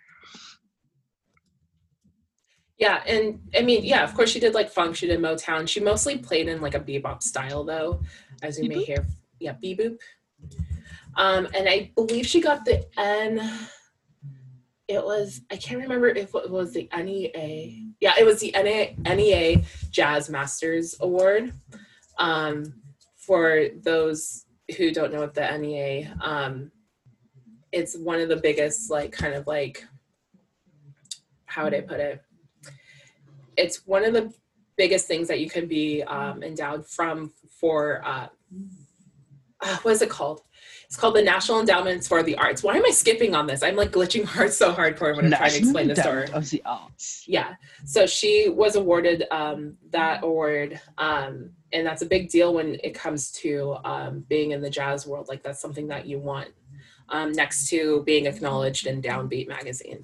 [2.78, 5.68] Yeah, and I mean, yeah, of course she did like funk, she did Motown.
[5.68, 8.04] She mostly played in like a bebop style though,
[8.44, 9.04] as you may hear.
[9.40, 9.98] Yeah, beboop.
[11.16, 13.40] Um, and I believe she got the N.
[14.92, 17.92] It was I can't remember if it was the NEA.
[18.00, 21.54] Yeah, it was the NEA, NEA Jazz Masters Award.
[22.18, 22.74] Um,
[23.18, 24.46] for those
[24.78, 26.72] who don't know what the NEA, um,
[27.72, 29.86] it's one of the biggest like kind of like
[31.46, 32.22] how would I put it?
[33.58, 34.34] it's one of the
[34.78, 38.28] biggest things that you can be um, endowed from for uh,
[39.62, 40.42] uh, what is it called?
[40.92, 42.64] It's called the National Endowments for the Arts.
[42.64, 43.64] Why am I skipping on this?
[43.64, 46.28] I'm like glitching hard so hardcore when I'm trying to explain the story.
[46.34, 47.24] of the arts.
[47.30, 47.54] Yeah.
[47.86, 50.82] So she was awarded um, that award.
[50.98, 55.08] Um, and that's a big deal when it comes to um, being in the jazz
[55.08, 55.30] world.
[55.30, 56.50] Like that's something that you want
[57.08, 60.04] um, next to being acknowledged in Downbeat magazine.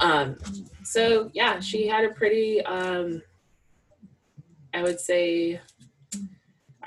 [0.00, 0.38] Um,
[0.84, 3.20] so yeah, she had a pretty, um,
[4.72, 5.60] I would say,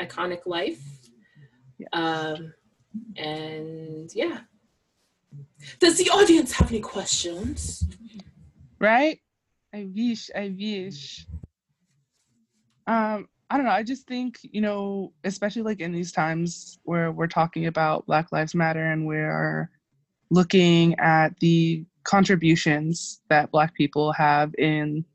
[0.02, 0.82] iconic life.
[1.93, 2.56] Um,
[3.15, 4.39] and yeah.
[5.79, 7.83] Does the audience have any questions?
[8.79, 9.19] right?
[9.73, 11.25] I wish, I wish.
[12.86, 13.71] Um, I don't know.
[13.71, 18.31] I just think, you know, especially like in these times where we're talking about Black
[18.31, 19.69] Lives Matter and we're
[20.29, 25.06] looking at the contributions that Black people have in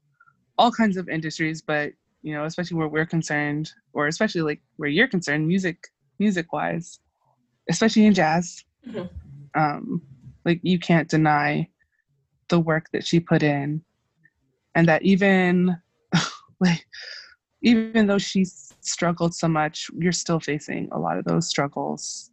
[0.59, 4.89] all kinds of industries, but you know, especially where we're concerned, or especially like where
[4.89, 7.01] you're concerned, music, music wise,
[7.69, 8.65] especially in jazz.
[8.87, 9.09] Mhm.
[9.55, 10.03] Um,
[10.45, 11.69] like you can't deny
[12.49, 13.83] the work that she put in
[14.75, 15.77] and that even
[16.61, 16.85] like
[17.63, 22.31] even though she struggled so much you're still facing a lot of those struggles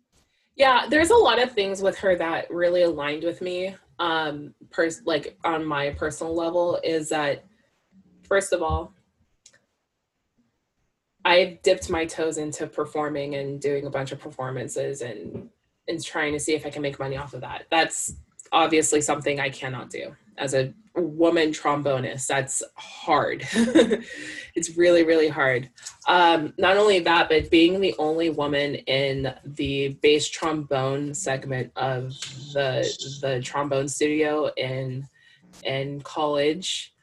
[0.55, 3.75] Yeah, there's a lot of things with her that really aligned with me.
[3.99, 7.45] Um, pers- like on my personal level, is that
[8.23, 8.93] first of all,
[11.29, 15.49] I've dipped my toes into performing and doing a bunch of performances and
[15.87, 17.65] and trying to see if I can make money off of that.
[17.69, 18.15] That's
[18.51, 22.25] obviously something I cannot do as a woman trombonist.
[22.25, 23.47] That's hard.
[24.55, 25.69] it's really, really hard.
[26.07, 32.09] Um, not only that, but being the only woman in the bass trombone segment of
[32.53, 35.07] the the trombone studio in
[35.63, 36.95] in college,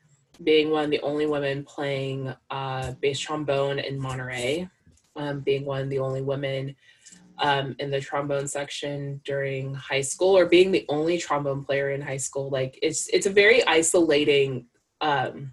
[0.42, 4.68] being one of the only women playing uh, bass trombone in Monterey,
[5.16, 6.74] um, being one of the only women
[7.38, 12.00] um, in the trombone section during high school or being the only trombone player in
[12.00, 12.50] high school.
[12.50, 14.66] Like it's it's a very isolating
[15.00, 15.52] um,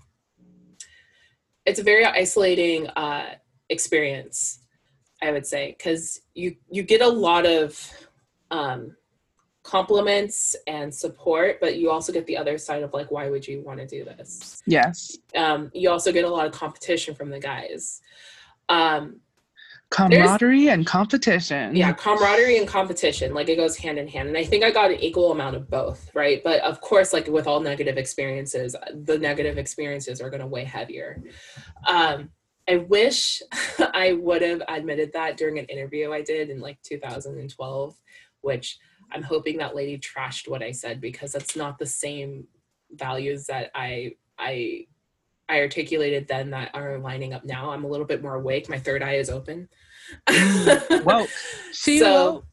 [1.65, 3.35] it's a very isolating uh,
[3.69, 4.59] experience
[5.21, 7.91] i would say because you you get a lot of
[8.51, 8.95] um,
[9.63, 13.61] compliments and support but you also get the other side of like why would you
[13.61, 14.61] want to do this?
[14.65, 15.17] Yes.
[15.35, 18.01] Um, you also get a lot of competition from the guys.
[18.67, 19.21] Um,
[19.89, 21.75] camaraderie and competition.
[21.75, 24.89] Yeah camaraderie and competition like it goes hand in hand and i think i got
[24.89, 26.41] an equal amount of both right?
[26.43, 30.65] But of course like with all negative experiences the negative experiences are going to weigh
[30.65, 31.21] heavier.
[31.87, 32.31] Um
[32.67, 33.41] i wish
[33.93, 37.95] i would have admitted that during an interview i did in like 2012
[38.41, 38.79] which
[39.13, 42.45] i'm hoping that lady trashed what i said because that's not the same
[42.91, 44.85] values that i i
[45.49, 47.71] I articulated then that are lining up now.
[47.71, 48.69] I'm a little bit more awake.
[48.69, 49.69] My third eye is open.
[50.27, 51.27] Whoa.
[51.73, 52.45] She so,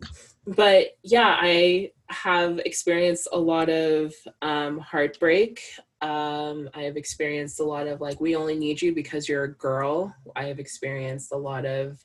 [0.46, 5.62] but yeah, I have experienced a lot of um, heartbreak.
[6.00, 9.54] Um, I have experienced a lot of like, we only need you because you're a
[9.54, 10.14] girl.
[10.34, 12.02] I have experienced a lot of,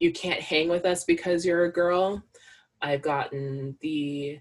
[0.00, 2.22] you can't hang with us because you're a girl.
[2.84, 4.38] I've gotten the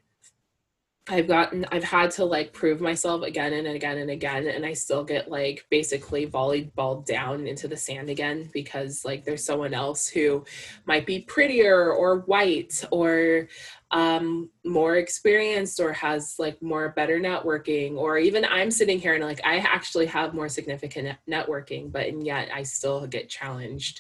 [1.09, 4.71] I've gotten I've had to like prove myself again and again and again and I
[4.71, 10.07] still get like basically volleyball down into the sand again because like there's someone else
[10.07, 10.45] who
[10.85, 13.49] might be prettier or white or
[13.91, 19.25] um more experienced or has like more better networking or even I'm sitting here and
[19.25, 23.99] like I actually have more significant networking but and yet I still get challenged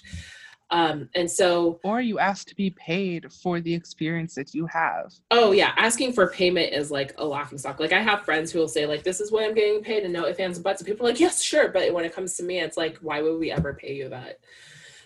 [0.69, 5.13] um, and so, or you ask to be paid for the experience that you have.
[5.29, 7.79] Oh yeah, asking for payment is like a laughing stock.
[7.79, 10.13] Like I have friends who will say like, "This is what I'm getting paid," and
[10.13, 10.81] no ifs ands buts.
[10.81, 13.21] And people are like, "Yes, sure," but when it comes to me, it's like, why
[13.21, 14.39] would we ever pay you that?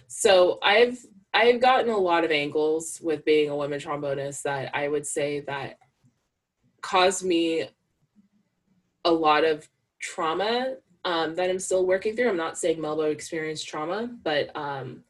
[0.07, 4.87] So I've I've gotten a lot of angles with being a women trombonist that I
[4.87, 5.77] would say that
[6.81, 7.67] caused me
[9.03, 9.67] a lot of
[9.99, 12.29] trauma um, that I'm still working through.
[12.29, 15.03] I'm not saying Melba experienced trauma, but um,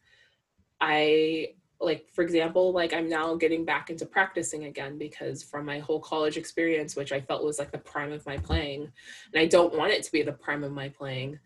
[0.79, 1.49] I
[1.79, 5.99] like for example like i'm now getting back into practicing again because from my whole
[5.99, 8.81] college experience which i felt was like the prime of my playing
[9.33, 11.37] and i don't want it to be the prime of my playing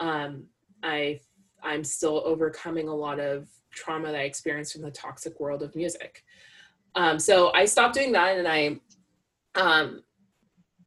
[0.00, 0.44] um
[0.82, 1.18] i
[1.62, 5.74] i'm still overcoming a lot of trauma that i experienced from the toxic world of
[5.76, 6.24] music.
[6.94, 8.80] Um so i stopped doing that and i
[9.54, 10.02] um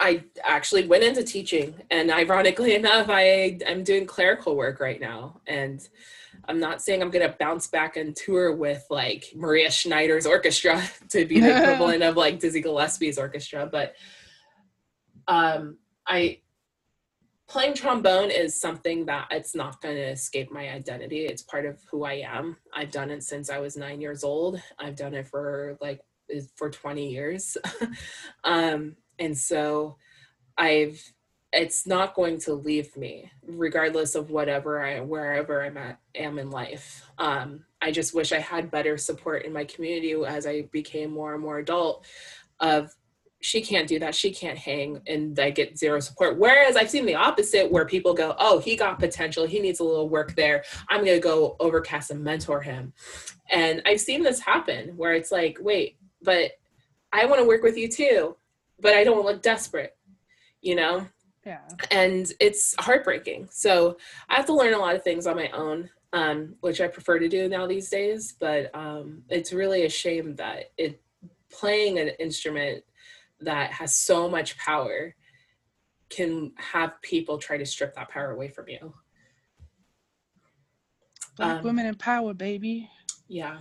[0.01, 5.41] I actually went into teaching and ironically enough I I'm doing clerical work right now
[5.45, 5.87] and
[6.49, 11.25] I'm not saying I'm gonna bounce back and tour with like Maria Schneider's orchestra to
[11.25, 13.93] be the equivalent of like Dizzy Gillespie's orchestra, but
[15.27, 15.77] um,
[16.07, 16.39] I
[17.47, 21.25] playing trombone is something that it's not going to escape my identity.
[21.25, 22.57] It's part of who I am.
[22.73, 24.61] I've done it since I was nine years old.
[24.77, 26.01] I've done it for like
[26.55, 27.57] for 20 years,
[28.43, 29.97] um, and so
[30.57, 31.01] I've
[31.51, 36.51] it's not going to leave me regardless of whatever I wherever I'm at am in
[36.51, 37.03] life.
[37.17, 41.33] Um, I just wish I had better support in my community as I became more
[41.33, 42.05] and more adult
[42.59, 42.93] of
[43.41, 46.37] she can't do that, she can't hang, and I get zero support.
[46.37, 49.83] Whereas I've seen the opposite where people go, Oh, he got potential, he needs a
[49.85, 50.63] little work there.
[50.89, 52.93] I'm gonna go overcast and mentor him.
[53.49, 56.51] And I've seen this happen where it's like, wait, but
[57.11, 58.35] I want to work with you too,
[58.79, 59.97] but I don't look desperate,
[60.61, 61.07] you know?
[61.45, 61.61] Yeah.
[61.91, 63.47] And it's heartbreaking.
[63.51, 63.97] So
[64.29, 67.19] I have to learn a lot of things on my own, um, which I prefer
[67.19, 68.35] to do now these days.
[68.39, 71.01] But um, it's really a shame that it
[71.51, 72.83] playing an instrument
[73.41, 75.15] that has so much power
[76.09, 78.93] can have people try to strip that power away from you.
[81.37, 82.89] Black um, women in power, baby.
[83.27, 83.59] Yeah.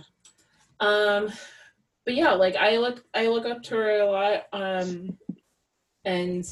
[0.79, 1.31] Um,
[2.05, 4.47] but yeah, like I look I look up to her a lot.
[4.51, 5.17] Um
[6.05, 6.43] and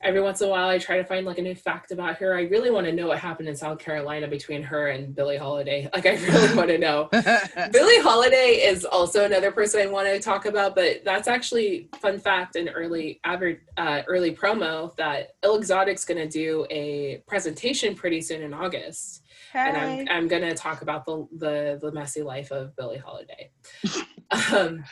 [0.00, 2.34] every once in a while I try to find like a new fact about her.
[2.34, 5.88] I really want to know what happened in South Carolina between her and Billie Holiday.
[5.92, 7.08] Like I really want to know.
[7.72, 12.18] Billie Holiday is also another person I want to talk about, but that's actually fun
[12.18, 17.94] fact and early aver- uh, early promo that Ill Exotic's going to do a presentation
[17.94, 19.24] pretty soon in August.
[19.52, 19.60] Hey.
[19.60, 23.50] And I'm, I'm going to talk about the, the, the messy life of Billie Holiday.
[24.52, 24.84] um,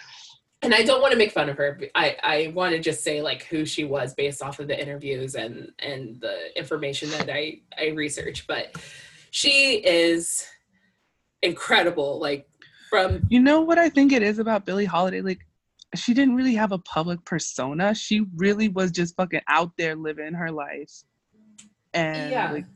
[0.63, 1.81] and I don't want to make fun of her.
[1.95, 5.35] I, I want to just say like who she was based off of the interviews
[5.35, 8.47] and and the information that I I research.
[8.47, 8.77] But
[9.31, 10.47] she is
[11.43, 12.19] incredible.
[12.21, 12.49] Like
[12.91, 15.21] from you know what I think it is about Billie Holiday?
[15.21, 15.41] Like
[15.95, 17.95] she didn't really have a public persona.
[17.95, 21.03] She really was just fucking out there living her life.
[21.95, 22.53] And Yeah.
[22.53, 22.67] like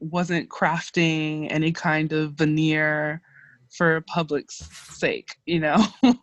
[0.00, 3.22] wasn't crafting any kind of veneer
[3.76, 4.56] for public's
[4.96, 5.84] sake, you know?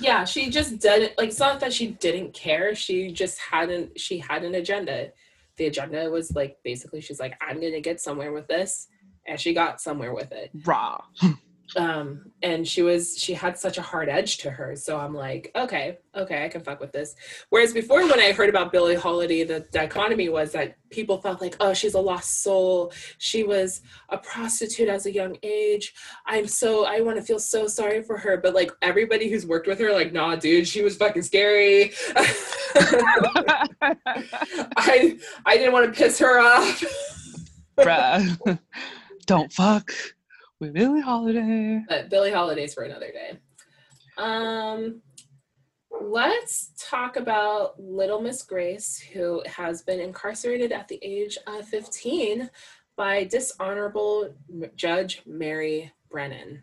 [0.00, 1.28] yeah, she just didn't like.
[1.28, 2.74] It's not that she didn't care.
[2.74, 3.98] She just hadn't.
[3.98, 5.12] She had an agenda.
[5.56, 8.88] The agenda was like basically she's like I'm gonna get somewhere with this,
[9.26, 10.50] and she got somewhere with it.
[10.64, 11.02] Raw.
[11.76, 14.76] um and she was she had such a hard edge to her.
[14.76, 17.14] So i'm like okay okay i can fuck with this.
[17.50, 21.56] Whereas before when i heard about billie holiday the dichotomy was that people felt like
[21.60, 22.92] oh she's a lost soul.
[23.18, 25.94] She was a prostitute as a young age.
[26.26, 28.36] I'm so i want to feel so sorry for her.
[28.36, 31.92] But like everybody who's worked with her like nah dude she was fucking scary.
[34.76, 36.84] I i didn't want to piss her off.
[37.78, 38.58] Bruh.
[39.26, 39.90] Don't fuck
[40.62, 41.82] with Billie Holiday.
[41.88, 43.36] but Billie Holiday's for another day.
[44.16, 45.02] Um,
[45.90, 52.48] let's talk about Little Miss Grace, who has been incarcerated at the age of 15
[52.96, 54.32] by dishonorable
[54.76, 56.62] Judge Mary Brennan.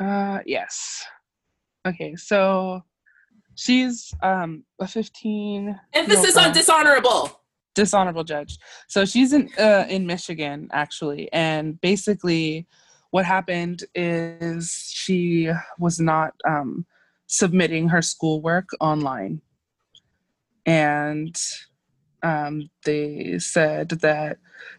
[0.00, 1.04] Uh yes.
[1.86, 2.82] Okay, so
[3.54, 7.39] she's um a 15 Emphasis on dishonorable.
[7.80, 8.58] Dishonorable judge.
[8.88, 12.66] So she's in uh, in Michigan actually, and basically,
[13.10, 16.84] what happened is she was not um,
[17.26, 19.40] submitting her schoolwork online,
[20.66, 21.34] and
[22.22, 24.36] um, they said that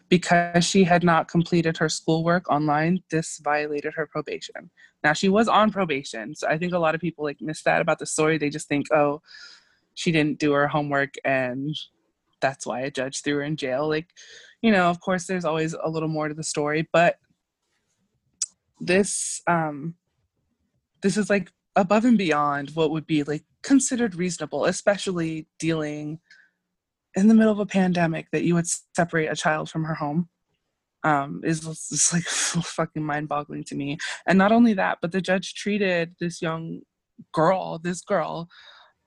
[0.08, 4.70] because she had not completed her schoolwork online, this violated her probation.
[5.02, 7.82] Now she was on probation, so I think a lot of people like miss that
[7.82, 8.38] about the story.
[8.38, 9.22] They just think, oh,
[9.94, 11.76] she didn't do her homework and
[12.42, 13.88] that's why a judge threw her in jail.
[13.88, 14.10] Like,
[14.60, 17.16] you know, of course, there's always a little more to the story, but
[18.80, 19.94] this um,
[21.02, 26.18] this is like above and beyond what would be like considered reasonable, especially dealing
[27.14, 30.28] in the middle of a pandemic that you would separate a child from her home.
[31.04, 33.98] Um, is just like fucking mind-boggling to me.
[34.24, 36.82] And not only that, but the judge treated this young
[37.32, 38.48] girl, this girl,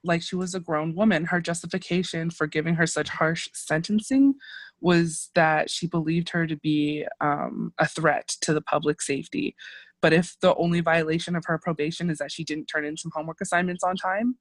[0.05, 1.25] like she was a grown woman.
[1.25, 4.35] Her justification for giving her such harsh sentencing
[4.81, 9.55] was that she believed her to be um, a threat to the public safety.
[10.01, 13.11] But if the only violation of her probation is that she didn't turn in some
[13.13, 14.37] homework assignments on time,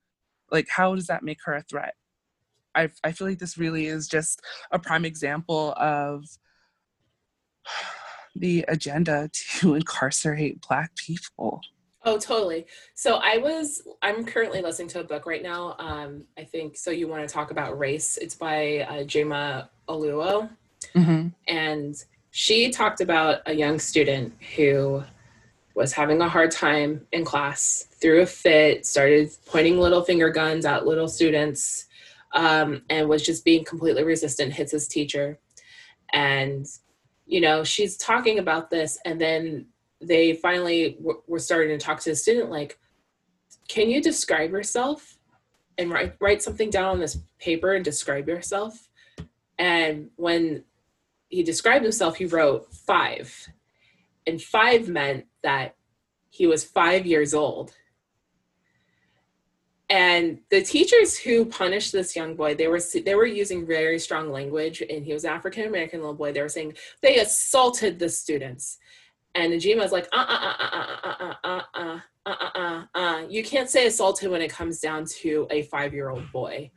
[0.51, 1.95] like how does that make her a threat?
[2.75, 6.25] I, I feel like this really is just a prime example of
[8.37, 11.61] the agenda to incarcerate Black people.
[12.05, 12.67] Oh, totally.
[12.95, 15.75] So I was, I'm currently listening to a book right now.
[15.79, 18.19] Um, I think, so you want to talk about race.
[18.19, 20.51] It's by uh, Ijeoma Oluo.
[20.95, 21.29] Mm-hmm.
[21.49, 25.03] and she talked about a young student who
[25.75, 30.65] was having a hard time in class threw a fit started pointing little finger guns
[30.65, 31.87] at little students
[32.33, 35.39] um, and was just being completely resistant hits his teacher
[36.13, 36.67] and
[37.27, 39.67] you know she's talking about this and then
[40.01, 42.79] they finally w- were starting to talk to the student like
[43.69, 45.19] can you describe yourself
[45.79, 48.89] and write write something down on this paper and describe yourself
[49.59, 50.65] and when
[51.29, 53.49] he described himself, he wrote five.
[54.27, 55.77] And five meant that
[56.31, 57.73] he was five years old.
[59.91, 64.33] And the teachers who punished this young boy, they were they were using very strong
[64.33, 66.33] language, and he was African American little boy.
[66.33, 68.79] They were saying they assaulted the students,
[69.35, 72.85] and Najima was like, uh uh uh uh uh uh uh uh uh uh uh
[72.95, 73.27] uh.
[73.29, 76.71] You can't say assaulted when it comes down to a five year old boy.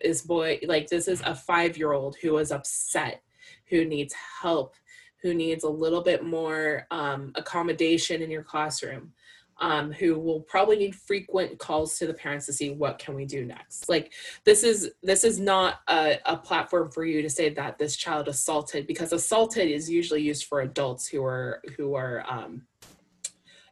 [0.00, 3.22] This boy, like this is a five year old who was upset
[3.68, 4.74] who needs help,
[5.22, 9.12] who needs a little bit more um, accommodation in your classroom,
[9.60, 13.24] um, who will probably need frequent calls to the parents to see what can we
[13.24, 13.88] do next.
[13.88, 14.12] Like
[14.44, 18.28] this is this is not a, a platform for you to say that this child
[18.28, 22.62] assaulted because assaulted is usually used for adults who are who are um,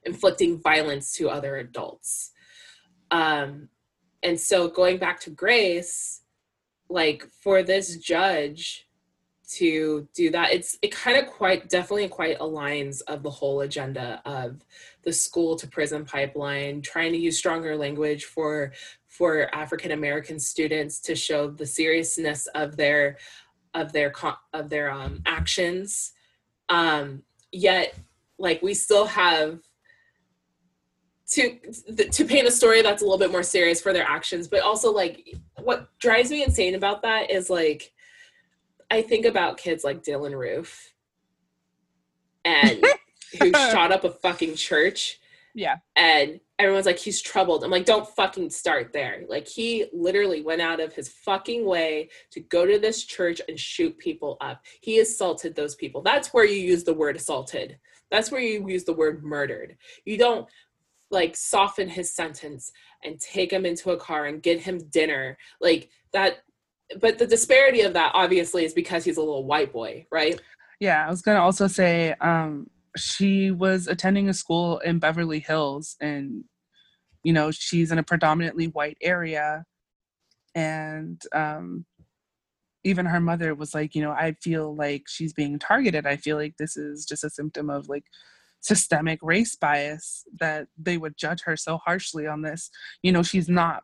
[0.04, 2.32] inflicting violence to other adults.
[3.10, 3.68] Um,
[4.22, 6.22] and so going back to Grace,
[6.88, 8.85] like for this judge
[9.48, 10.52] to do that.
[10.52, 14.64] It's it kind of quite definitely quite aligns of the whole agenda of
[15.02, 18.72] the school to prison pipeline trying to use stronger language for
[19.06, 23.16] for african american students to show the seriousness of their
[23.72, 24.12] of their
[24.52, 26.12] of their um, actions.
[26.68, 27.22] Um
[27.52, 27.94] yet
[28.38, 29.60] like we still have
[31.30, 31.58] to
[32.10, 34.92] to paint a story that's a little bit more serious for their actions but also
[34.92, 37.92] like what drives me insane about that is like
[38.90, 40.92] i think about kids like Dylann Roof
[42.46, 42.84] and
[43.40, 45.18] who shot up a fucking church.
[45.54, 45.76] Yeah.
[45.96, 47.64] And everyone's like he's troubled.
[47.64, 49.24] I'm like don't fucking start there.
[49.28, 53.58] Like he literally went out of his fucking way to go to this church and
[53.58, 54.62] shoot people up.
[54.80, 56.02] He assaulted those people.
[56.02, 57.78] That's where you use the word assaulted.
[58.10, 59.76] That's where you use the word murdered.
[60.04, 60.46] You don't
[61.10, 62.70] like soften his sentence
[63.04, 65.38] and take him into a car and get him dinner.
[65.60, 66.38] Like that
[67.00, 70.40] but the disparity of that obviously is because he's a little white boy right?
[70.80, 75.96] Yeah i was to also say um she was attending a school in beverly hills
[76.00, 76.44] and
[77.22, 79.64] you know she's in a predominantly white area.
[80.54, 81.84] And um
[82.84, 86.06] even her mother was like you know i feel like she's being targeted.
[86.06, 88.04] I feel like this is just a symptom of like
[88.60, 92.70] systemic race bias that they would judge her so harshly on this.
[93.02, 93.82] You know she's not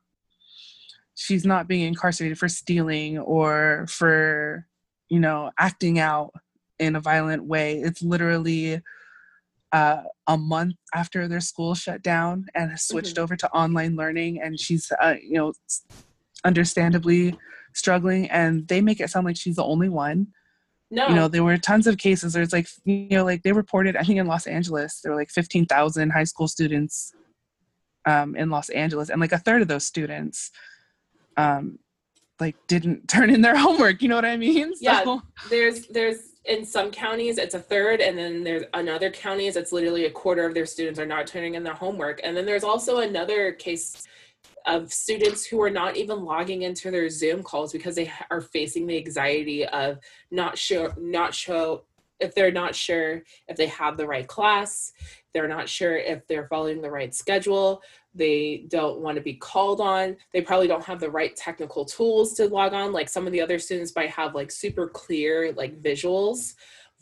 [1.14, 4.66] she's not being incarcerated for stealing or for
[5.08, 6.32] you know acting out
[6.78, 8.80] in a violent way it's literally
[9.72, 13.22] uh, a month after their school shut down and has switched mm-hmm.
[13.22, 15.52] over to online learning and she's uh, you know
[16.44, 17.36] understandably
[17.72, 20.26] struggling and they make it sound like she's the only one
[20.92, 21.08] no.
[21.08, 22.34] You know, there were tons of cases.
[22.34, 25.30] There's like, you know, like they reported, I think in Los Angeles, there were like
[25.30, 27.14] 15,000 high school students
[28.04, 29.08] um, in Los Angeles.
[29.08, 30.50] And like a third of those students,
[31.37, 31.78] um,
[32.41, 34.03] like didn't turn in their homework.
[34.03, 34.72] You know what I mean?
[34.83, 35.18] So, yeah.
[35.49, 40.07] There's, there's, in some counties it's a third and then there's another counties it's literally
[40.07, 42.99] a quarter of their students are not turning in their homework and then there's also
[42.99, 44.09] another case
[44.66, 48.87] of students who are not even logging into their Zoom calls because they are facing
[48.87, 49.99] the anxiety of
[50.30, 51.85] not sure, not show
[52.20, 54.93] if they're not sure if they have the right class,
[55.35, 57.83] they're not sure if they're following the right schedule,
[58.14, 62.34] they don't want to be called on, they probably don't have the right technical tools
[62.34, 62.92] to log on.
[62.92, 66.54] Like some of the other students might have like super clear like visuals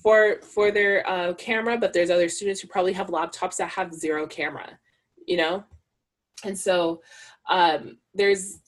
[0.03, 3.93] for for their uh, camera, but there's other students who probably have laptops that have
[3.93, 4.79] zero camera,
[5.27, 5.65] you know,
[6.45, 7.03] and so
[7.49, 8.61] um, there's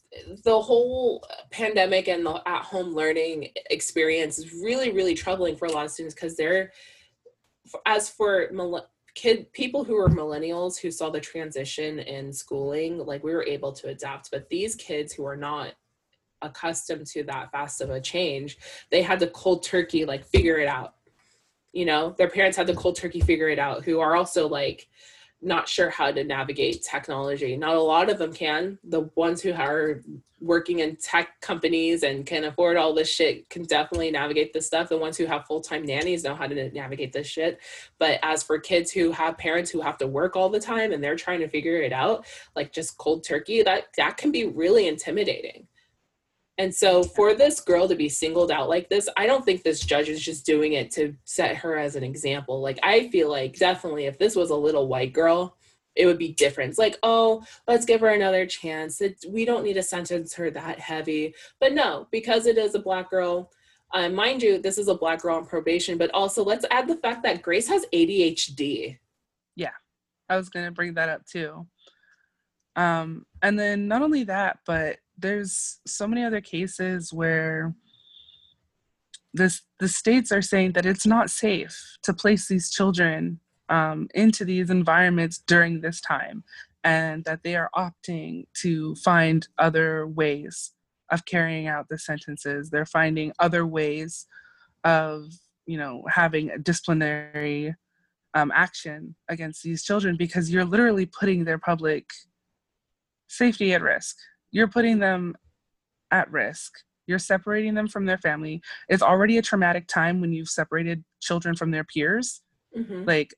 [0.44, 5.72] the whole pandemic and the at home learning experience is really really troubling for a
[5.72, 6.70] lot of students because they're
[7.86, 8.48] as for
[9.14, 13.72] kid people who are millennials who saw the transition in schooling like we were able
[13.72, 15.74] to adapt but these kids who are not
[16.42, 18.58] accustomed to that fast of a change
[18.90, 20.94] they had to cold turkey like figure it out.
[21.72, 24.88] You know their parents had to cold turkey figure it out who are also like
[25.42, 27.56] not sure how to navigate technology.
[27.56, 28.78] Not a lot of them can.
[28.84, 30.00] The ones who are
[30.40, 34.88] working in tech companies and can afford all this shit can definitely navigate this stuff.
[34.88, 37.60] The ones who have full time nannies know how to navigate this shit.
[37.98, 41.02] But as for kids who have parents who have to work all the time and
[41.02, 42.26] they're trying to figure it out,
[42.56, 45.66] like just cold turkey, that that can be really intimidating.
[46.58, 49.80] And so for this girl to be singled out like this, I don't think this
[49.80, 52.60] judge is just doing it to set her as an example.
[52.60, 55.56] Like I feel like definitely if this was a little white girl,
[55.94, 56.70] it would be different.
[56.70, 59.00] It's like, oh, let's give her another chance.
[59.00, 61.34] It, we don't need to sentence her that heavy.
[61.60, 63.50] But no, because it is a black girl,
[63.92, 66.96] uh, mind you, this is a black girl on probation, but also let's add the
[66.96, 68.98] fact that Grace has ADHD.
[69.54, 69.72] Yeah,
[70.28, 71.66] I was going to bring that up too.
[72.74, 77.74] Um, and then not only that, but there's so many other cases where
[79.34, 84.44] this the states are saying that it's not safe to place these children um, into
[84.44, 86.44] these environments during this time
[86.84, 90.72] and that they are opting to find other ways
[91.10, 92.70] of carrying out the sentences.
[92.70, 94.26] They're finding other ways
[94.84, 95.26] of
[95.66, 97.74] you know having disciplinary
[98.34, 102.06] um, action against these children because you're literally putting their public
[103.28, 104.16] safety at risk
[104.52, 105.34] you're putting them
[106.10, 106.72] at risk.
[107.06, 108.62] You're separating them from their family.
[108.88, 112.42] It's already a traumatic time when you've separated children from their peers.
[112.76, 113.04] Mm-hmm.
[113.04, 113.34] like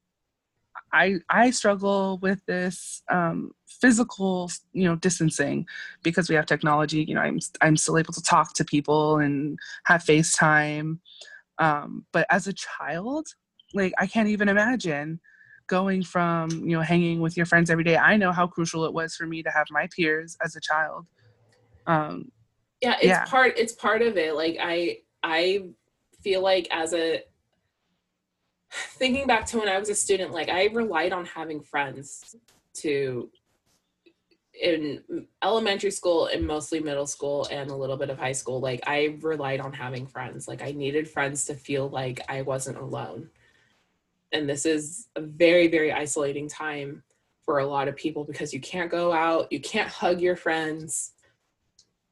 [0.93, 5.67] i i struggle with this um, physical you know distancing
[6.05, 7.05] because we have technology.
[7.05, 10.99] You know i'm i'm still able to talk to people and have facetime.
[11.59, 13.27] Um, but as a child
[13.75, 15.21] like i can't even imagine
[15.67, 17.97] going from you know hanging with your friends every day.
[17.97, 21.07] I know how crucial it was for me to have my peers as a child.
[21.87, 22.31] Um,
[22.81, 23.25] yeah it's Yeah.
[23.27, 24.35] part it's part of it.
[24.35, 25.65] Like i i
[26.23, 27.23] feel like as a
[28.73, 32.35] thinking back to when i was a student like i relied on having friends
[32.73, 33.31] to
[34.61, 35.03] in
[35.43, 38.61] elementary school and mostly middle school and a little bit of high school.
[38.61, 40.47] Like i relied on having friends.
[40.47, 43.31] Like i needed friends to feel like i wasn't alone
[44.35, 47.03] and this is a very very isolating time
[47.45, 51.15] for a lot of people because you can't go out you can't hug your friends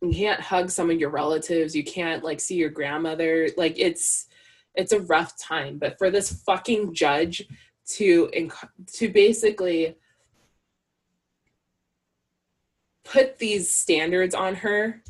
[0.03, 3.49] you can't hug some of your relatives you can't like see your grandmother.
[3.57, 4.27] Like it's
[4.75, 5.79] it's a rough time.
[5.79, 7.47] But for this fucking judge
[7.95, 9.97] to enc- to basically
[13.05, 15.03] put these standards on her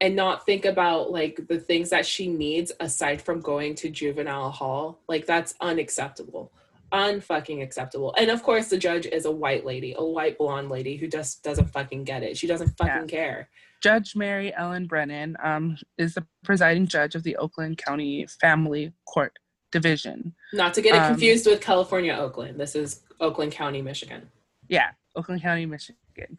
[0.00, 4.50] and not think about like the things that she needs aside from going to juvenile
[4.50, 5.00] hall.
[5.08, 6.52] Like that's unacceptable.
[6.92, 8.14] Unfucking acceptable.
[8.16, 11.42] And of course the judge is a white lady a white blonde lady who just
[11.42, 12.36] doesn't fucking get it.
[12.36, 13.48] She doesn't fucking care.
[13.82, 19.32] Judge Mary Ellen Brennan um, is the presiding judge of the Oakland County Family Court
[19.70, 20.34] Division.
[20.54, 22.58] not to get it Um, confused with california oakland.
[22.58, 24.30] This is oakland county michigan.
[24.68, 26.38] Yeah, Oakland County, Michigan.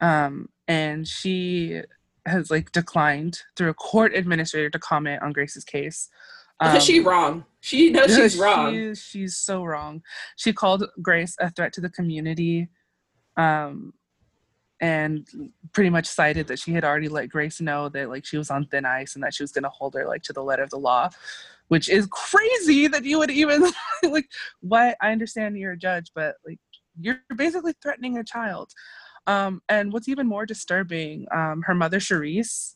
[0.00, 1.80] Um, and she
[2.26, 6.08] has like declined through a court administrator to comment on Grace's case.
[6.60, 10.02] Um, she's wrong she knows she's wrong she- she's so wrong.
[10.36, 12.68] She called Grace a threat to the community,
[13.36, 13.94] um,
[14.80, 15.26] and
[15.72, 18.66] pretty much cited that she had already let Grace know that like she was on
[18.66, 20.70] thin ice and that she was going to hold her like to the letter of
[20.70, 21.08] the law,
[21.68, 23.70] which is crazy that you would even
[24.02, 24.26] like.
[24.60, 26.58] What I understand you're a judge, but like
[27.00, 28.72] you're basically threatening a child.
[29.26, 32.74] Um, and what's even more disturbing, um, her mother Charisse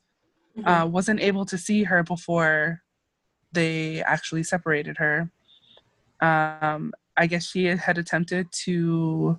[0.57, 0.82] Mhm.
[0.82, 2.82] uh, wasn't able to see her before
[3.53, 5.30] they actually separated her.
[6.20, 9.38] Um, I guess she had attempted to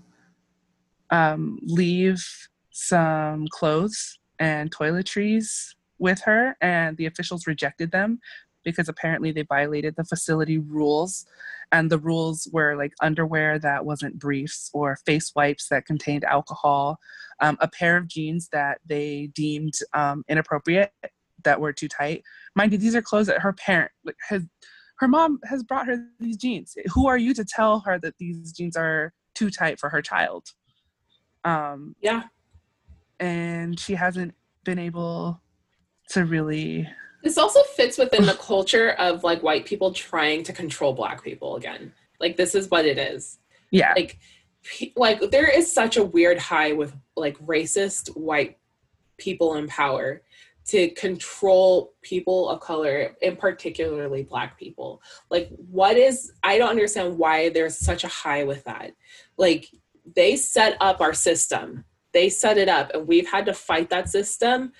[1.09, 2.23] um, leave
[2.71, 8.19] some clothes and toiletries with her, and the officials rejected them
[8.67, 11.25] because apparently they violated the facility rules.
[11.71, 16.99] And the rules were like underwear that wasn't briefs or face wipes that contained alcohol,
[17.39, 20.91] um, a pair of jeans that they deemed um, inappropriate
[21.43, 22.23] that were too tight.
[22.55, 24.43] Mind you, these are clothes that her parent like, has.
[24.99, 26.75] Her mom has brought her these jeans.
[26.91, 30.47] Who are you to tell her that these jeans are too tight for her child?
[31.43, 32.23] Um, yeah
[33.19, 35.41] and she hasn't been able
[36.09, 36.87] to really.
[37.23, 41.55] This also fits within the culture of like white people trying to control black people
[41.55, 41.91] again.
[42.19, 43.39] Like this is what it is.
[43.71, 44.17] Yeah, Like
[44.95, 48.57] like there is such a weird high with like racist white
[49.17, 50.21] people in power
[50.67, 55.01] to control people of color and particularly black people.
[55.29, 58.91] Like what is I don't understand why there's such a high with that.
[59.37, 59.69] Like
[60.15, 61.85] they set up our system.
[62.13, 64.73] They set it up and we've had to fight that system.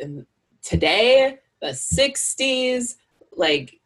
[0.00, 0.26] And
[0.62, 2.96] today, the 60s,
[3.36, 3.80] like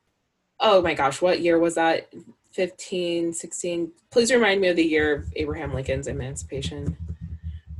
[0.60, 2.08] oh my gosh, what year was that?
[2.52, 3.92] 15, 16.
[4.10, 6.96] Please remind me of the year of Abraham Lincoln's emancipation.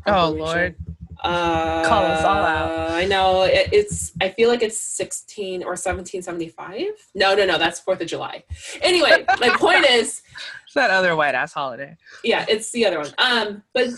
[0.06, 0.76] Oh, Lord.
[1.22, 2.92] Uh, Call us all out.
[2.92, 4.12] I know it, it's.
[4.22, 6.86] I feel like it's 16 or 1775.
[7.14, 7.58] No, no, no.
[7.58, 8.42] That's Fourth of July.
[8.80, 10.22] Anyway, my point is,
[10.70, 11.96] it's that other white ass holiday.
[12.22, 13.10] yeah, it's the other one.
[13.18, 13.88] Um, but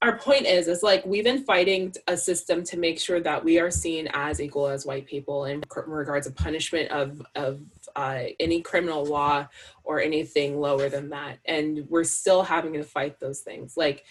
[0.00, 3.58] our point is, is like we've been fighting a system to make sure that we
[3.58, 7.60] are seen as equal as white people in regards of punishment of of
[7.96, 9.46] uh, any criminal law
[9.84, 13.76] or anything lower than that, and we're still having to fight those things.
[13.76, 14.06] Like,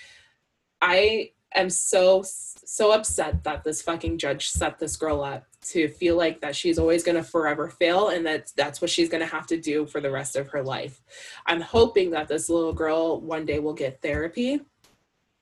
[0.80, 6.16] I am so so upset that this fucking judge set this girl up to feel
[6.16, 9.32] like that she's always going to forever fail and that that's what she's going to
[9.32, 11.02] have to do for the rest of her life.
[11.46, 14.62] I'm hoping that this little girl one day will get therapy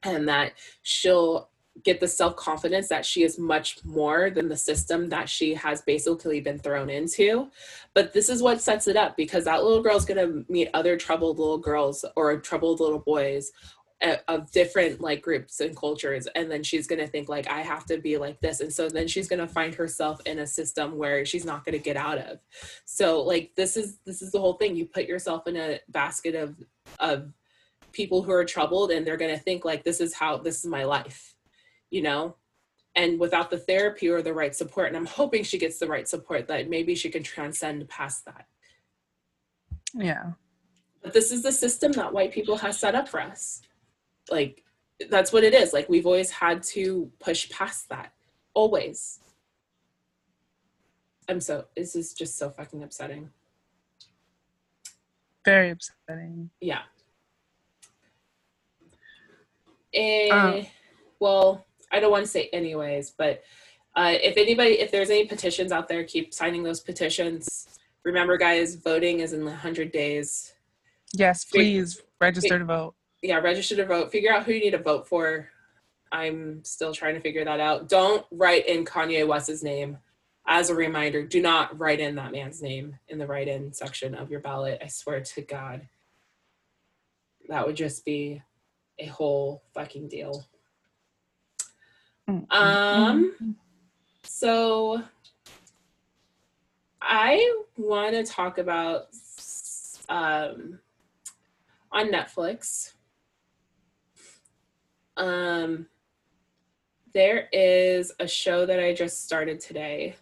[0.03, 1.49] and that she'll
[1.83, 6.41] get the self-confidence that she is much more than the system that she has basically
[6.41, 7.49] been thrown into
[7.93, 10.97] but this is what sets it up because that little girl's going to meet other
[10.97, 13.51] troubled little girls or troubled little boys
[14.29, 17.85] of different like groups and cultures and then she's going to think like i have
[17.85, 20.97] to be like this and so then she's going to find herself in a system
[20.97, 22.39] where she's not going to get out of.
[22.85, 24.75] So like this is this is the whole thing.
[24.75, 26.55] You put yourself in a basket of
[26.99, 27.33] of
[27.91, 30.65] people who are troubled and they're going to think like this is how this is
[30.65, 31.35] my life
[31.89, 32.35] you know?
[32.95, 36.07] And without the therapy or the right support and i'm hoping she gets the right
[36.07, 38.45] support that maybe she can transcend past that.
[39.93, 40.33] Yeah.
[41.01, 43.61] but this is the system that white people has set up for us
[44.31, 44.63] like
[45.09, 48.11] that's what it is like we've always had to push past that
[48.53, 49.19] always
[51.29, 53.29] i'm so this is just so fucking upsetting
[55.45, 56.49] Very upsetting.
[56.59, 56.81] yeah
[59.93, 60.65] eh, Um.
[61.19, 63.43] well i don't want to say anyways but
[63.95, 67.67] Uh, if anybody, if there's any petitions out there, keep signing those petitions.
[68.05, 70.53] Remember, guys, voting is in 100 days.
[71.17, 72.93] Yes, please register to vote.
[73.21, 74.11] Yeah, register to vote.
[74.11, 75.49] Figure out who you need to vote for.
[76.11, 77.89] I'm still trying to figure that out.
[77.89, 79.97] Don't write in Kanye West's name.
[80.47, 84.15] As a reminder, do not write in that man's name in the write in section
[84.15, 84.79] of your ballot.
[84.83, 85.87] I swear to God.
[87.49, 88.41] That would just be
[88.97, 90.45] a whole fucking deal.
[92.27, 93.55] Mm, Um,
[94.23, 95.03] so
[97.01, 99.07] I want to talk about
[100.09, 100.79] um,
[101.91, 102.93] on Netflix.
[105.19, 105.87] Um,
[107.13, 110.15] there is a show that I just started today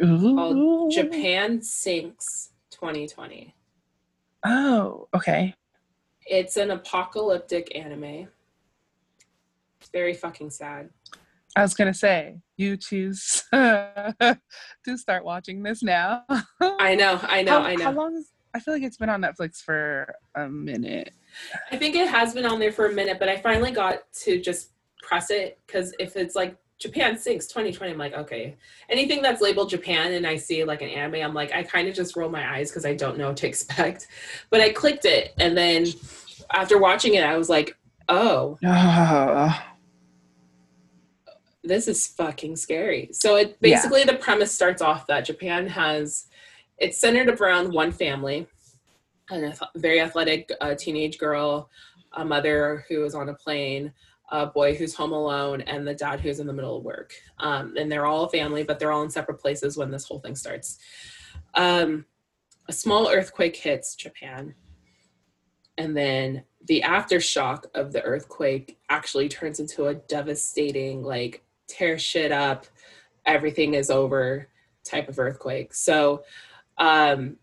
[0.00, 3.54] called Japan Sinks 2020.
[4.46, 5.54] Oh, okay.
[6.26, 8.28] It's an apocalyptic anime.
[9.80, 10.88] It's very fucking sad.
[11.56, 14.38] I was gonna say you choose to
[14.96, 16.24] start watching this now.
[16.60, 17.84] I know, I know, how, I know.
[17.84, 18.16] How long?
[18.16, 21.12] Is, I feel like it's been on Netflix for a minute.
[21.72, 24.40] I think it has been on there for a minute, but I finally got to
[24.40, 24.70] just
[25.02, 28.56] press it because if it's like Japan sinks 2020, I'm like, okay.
[28.88, 31.94] Anything that's labeled Japan and I see like an anime, I'm like, I kind of
[31.96, 34.06] just roll my eyes because I don't know what to expect.
[34.50, 35.86] But I clicked it, and then
[36.52, 37.76] after watching it, I was like,
[38.08, 38.56] oh,
[41.64, 43.08] this is fucking scary.
[43.12, 46.26] So it basically the premise starts off that Japan has
[46.78, 48.46] it's centered around one family,
[49.30, 51.70] ath- very athletic uh, teenage girl,
[52.14, 53.92] a mother who is on a plane,
[54.30, 57.12] a boy who's home alone, and the dad who's in the middle of work.
[57.38, 60.20] Um, and they're all a family, but they're all in separate places when this whole
[60.20, 60.78] thing starts.
[61.54, 62.06] Um,
[62.68, 64.54] a small earthquake hits Japan.
[65.76, 72.32] And then the aftershock of the earthquake actually turns into a devastating, like, tear shit
[72.32, 72.66] up,
[73.26, 74.48] everything is over
[74.84, 75.74] type of earthquake.
[75.74, 76.22] So
[76.78, 77.36] um,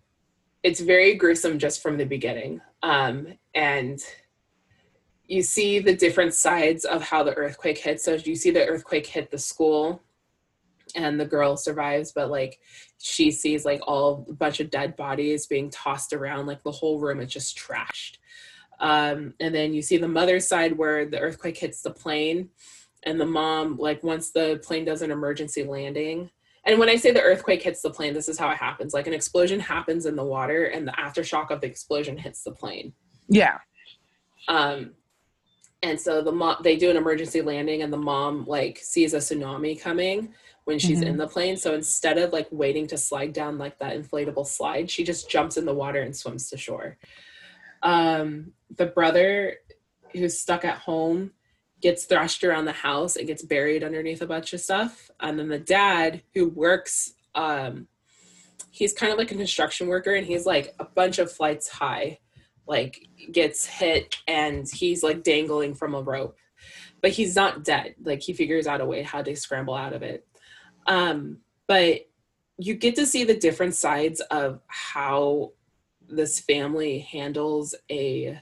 [0.64, 2.62] it's very gruesome just from the beginning.
[2.84, 4.00] Um, and
[5.26, 8.02] you see the different sides of how the earthquake hit.
[8.02, 10.02] So you see the earthquake hit the school
[10.96, 12.60] and the girl survives, but like
[12.98, 17.00] she sees like all a bunch of dead bodies being tossed around, like the whole
[17.00, 18.18] room is just trashed.
[18.80, 22.50] Um, and then you see the mother's side where the earthquake hits the plane
[23.04, 26.30] and the mom like once the plane does an emergency landing
[26.66, 29.08] and when i say the earthquake hits the plane this is how it happens like
[29.08, 32.94] an explosion happens in the water and the aftershock of the explosion hits the plane
[33.28, 33.58] yeah.
[34.48, 34.92] um
[35.84, 39.18] and so the mom they do an emergency landing and the mom like sees a
[39.18, 40.34] tsunami coming
[40.66, 41.08] when she's Mhm.
[41.08, 44.90] in the plane so instead of like waiting to slide down like that inflatable slide
[44.92, 46.98] she just jumps in the water and swims to shore
[47.84, 49.58] um the brother
[50.12, 51.32] who's stuck at home
[51.82, 55.10] gets thrashed around the house and gets buried underneath a bunch of stuff.
[55.20, 57.88] And then the dad who works um
[58.72, 62.20] he's kind of like a construction worker and he's like a bunch of flights high
[62.68, 66.38] like gets hit and he's like dangling from a rope.
[67.02, 67.96] But he's not dead.
[68.04, 70.26] Like he figures out a way how to scramble out of it.
[70.88, 72.02] Um but
[72.58, 75.54] you get to see the different sides of how
[76.08, 78.40] this family handles a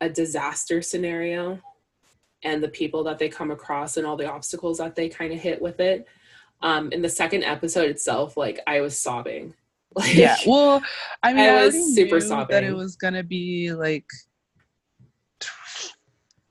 [0.00, 1.60] a disaster scenario
[2.42, 5.38] and the people that they come across and all the obstacles that they kind of
[5.38, 6.06] hit with it
[6.62, 9.54] um in the second episode itself like i was sobbing
[9.96, 10.36] like Yeah.
[10.46, 10.82] Well,
[11.24, 14.06] I mean, I I, was super knew that it was gonna be like,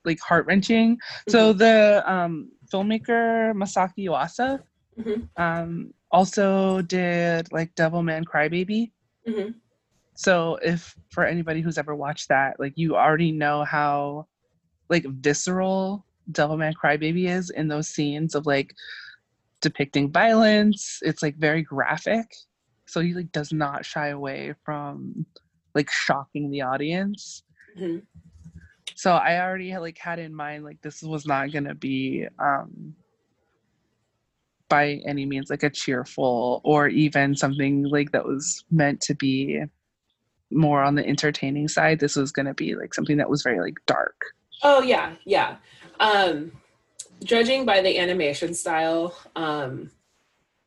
[0.04, 0.98] like heart wrenching.
[1.28, 4.60] So the um, filmmaker Masaki Yuasa
[4.98, 5.28] Mhm.
[5.36, 8.92] um, also did like Devilman Crybaby.
[9.26, 9.54] Mhm.
[10.14, 14.26] So if for anybody who's ever watched that, like you already know how
[14.90, 18.74] like visceral Devilman Crybaby is in those scenes of like
[19.60, 20.98] depicting violence.
[21.02, 22.26] It's like very graphic.
[22.86, 25.24] So he like does not shy away from
[25.74, 27.42] like shocking the audience.
[27.78, 28.02] Mhm.
[28.96, 32.94] So I already like had in mind like this was not gonna be um
[34.68, 39.62] by any means like a cheerful or even something like that was meant to be
[40.52, 42.00] more on the entertaining side.
[42.00, 44.20] This was gonna be like something that was very like dark.
[44.62, 45.56] Oh yeah, yeah.
[45.98, 46.52] Um
[47.22, 49.90] judging by the animation style, um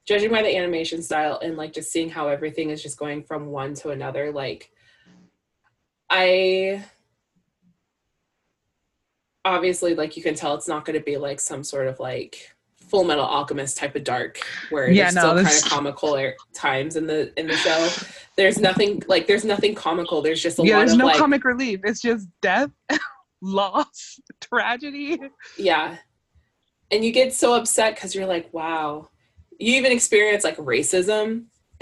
[0.06, 3.48] judging by the animation style and like just seeing how everything is just going from
[3.48, 4.72] one to another, like
[6.10, 6.84] I
[9.46, 12.54] obviously like you can tell it's not gonna be like some sort of like
[12.92, 14.40] Fullmetal Alchemist type of dark
[14.70, 17.90] where Yeah, there's no, still kind of comical er- times in the in the show.
[18.38, 20.22] There's nothing like there's nothing comical.
[20.22, 21.80] There's just a yeah, lot there's of no like comic relief.
[21.84, 22.70] It's just death,
[23.44, 25.20] loss, tragedy.
[25.58, 25.98] yeah
[26.94, 29.10] and you get so upset because you're like, wow.
[29.60, 31.46] You even experience like racism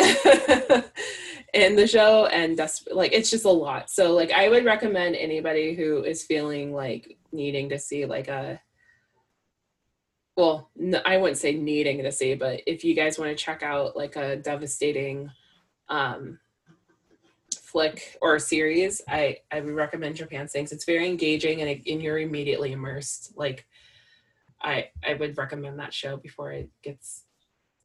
[1.53, 3.89] in the show, and that's like it's just a lot.
[3.89, 8.61] So like I would recommend anybody who is feeling like needing to see like a
[10.37, 10.69] well,
[11.05, 14.15] I wouldn't say needing to see, but if you guys want to check out like
[14.15, 15.29] a devastating
[15.89, 16.39] um,
[17.71, 20.71] flick or series, I I would recommend Japan Sinks.
[20.71, 23.33] It's very engaging and, it, and you're immediately immersed.
[23.35, 23.65] Like
[24.61, 27.25] I I would recommend that show before it gets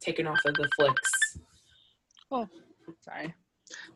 [0.01, 1.39] taken off of the flicks.
[2.29, 2.47] Oh,
[3.01, 3.33] sorry.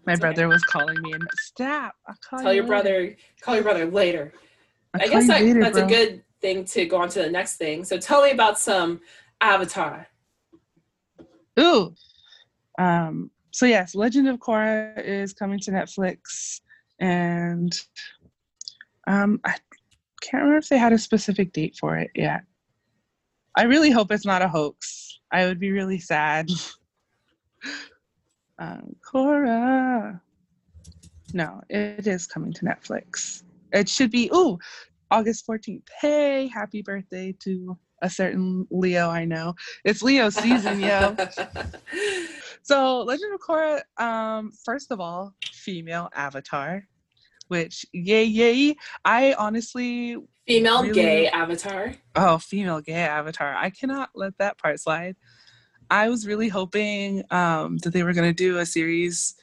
[0.05, 0.19] My It's okay.
[0.21, 1.95] brother was calling me and stop.
[2.07, 2.83] I'll call Tell you your later.
[2.83, 4.33] brother call your brother later.
[4.93, 7.57] I'll I guess that, later, that's a good thing to go on to the next
[7.57, 7.83] thing.
[7.83, 9.01] So tell me about some
[9.39, 10.07] Avatar.
[11.59, 11.93] Ooh.
[12.79, 16.61] Um, so yes, Legend of Korra is coming to Netflix
[16.99, 17.73] and
[19.07, 19.55] um I
[20.21, 22.41] can't remember if they had a specific date for it yet.
[23.57, 25.19] I really hope it's not a hoax.
[25.31, 26.49] I would be really sad.
[28.59, 30.21] um, Korra.
[31.33, 33.43] No, it is coming to Netflix.
[33.71, 34.57] It should be ooh,
[35.09, 35.83] August 14th.
[35.99, 39.55] Hey, happy birthday to a certain Leo I know.
[39.83, 41.15] It's Leo season, yo.
[42.63, 46.87] So Legend of Korra, um, first of all, female avatar,
[47.47, 48.75] which yay yay.
[49.03, 50.93] I honestly Female Really?
[50.93, 51.93] gay avatar.
[52.15, 53.53] oh female gay avatar.
[53.55, 55.15] I cannot let that part slide.
[55.89, 59.35] I was really hoping um that they were gonna do a series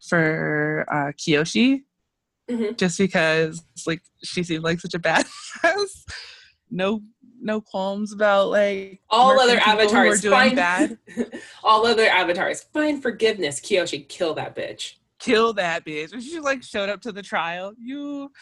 [0.00, 1.84] for uh Kyoshi,
[2.50, 2.76] Mhm.
[2.76, 6.04] just because like she seemed like such a badass.
[6.70, 7.02] no
[7.44, 10.98] no qualms about like All other people who are avatars doing find bad.
[11.62, 13.60] all other avatars find forgiveness.
[13.60, 14.94] Kyoshi, kill that bitch.
[15.18, 16.12] kill that bitch.
[16.12, 17.72] And she like showed up to the trial.
[17.78, 18.32] You,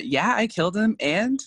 [0.00, 0.96] yeah, I killed him.
[1.00, 1.40] And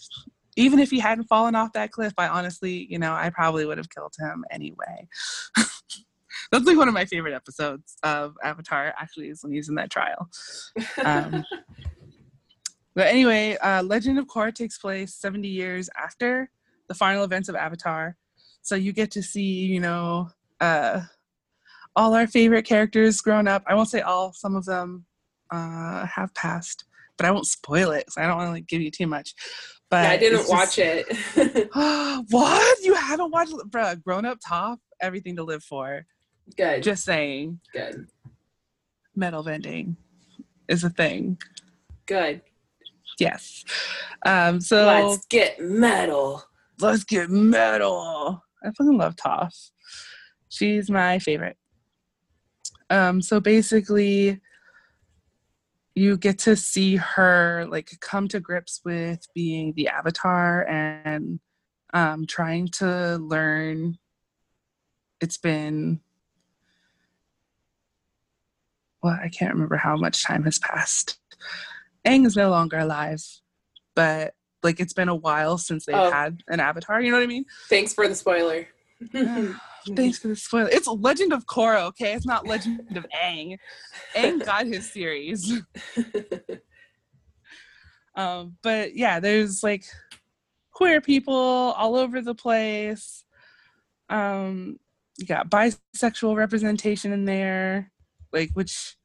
[0.57, 3.77] even if he hadn't fallen off that cliff, I honestly, you know, I probably would
[3.77, 5.07] have killed him anyway.
[6.51, 9.91] That's like one of my favorite episodes of Avatar, actually, is when he's in that
[9.91, 10.29] trial.
[11.03, 11.45] Um,
[12.95, 16.49] but anyway, uh, Legend of Korra takes place 70 years after
[16.89, 18.17] the final events of Avatar.
[18.61, 20.29] So you get to see, you know,
[20.59, 21.01] uh,
[21.95, 23.63] all our favorite characters grown up.
[23.67, 25.05] I won't say all, some of them
[25.51, 26.83] uh, have passed,
[27.17, 29.33] but I won't spoil it because I don't want to like give you too much.
[29.89, 31.69] But yeah, I didn't it's watch just- it.
[32.29, 32.77] what?
[32.83, 34.01] You haven't watched, bruh?
[34.03, 36.05] Grown up top, everything to live for.
[36.57, 38.07] good, Just saying, good,
[39.15, 39.95] metal bending
[40.67, 41.37] is a thing.
[42.05, 42.41] good.
[43.19, 43.65] Yes.
[44.25, 46.43] Um, so Let's get metal.
[46.81, 48.43] Let's get metal.
[48.63, 49.71] I fucking love Toph.
[50.49, 51.57] She's my favorite.
[52.89, 54.39] Um, so basically,
[55.95, 61.39] you get to see her like come to grips with being the avatar and
[61.93, 63.97] um, trying to learn.
[65.21, 65.99] It's been
[69.01, 71.19] well, I can't remember how much time has passed.
[72.05, 73.23] Aang is no longer alive,
[73.95, 74.33] but
[74.63, 76.11] like it's been a while since they've Oh.
[76.11, 77.01] had an avatar.
[77.01, 77.45] You know what I mean?
[77.69, 78.67] Thanks for the spoiler.
[79.95, 80.69] Thanks for the spoiler.
[80.69, 82.13] It's Legend of Korra, okay?
[82.13, 83.57] It's not Legend of Aang.
[84.15, 85.61] Aang got his series.
[88.15, 89.85] Um, but yeah, there's like
[90.73, 93.23] queer people all over the place.
[94.09, 94.77] Um,
[95.17, 97.91] you got bisexual representation in there,
[98.33, 98.97] like which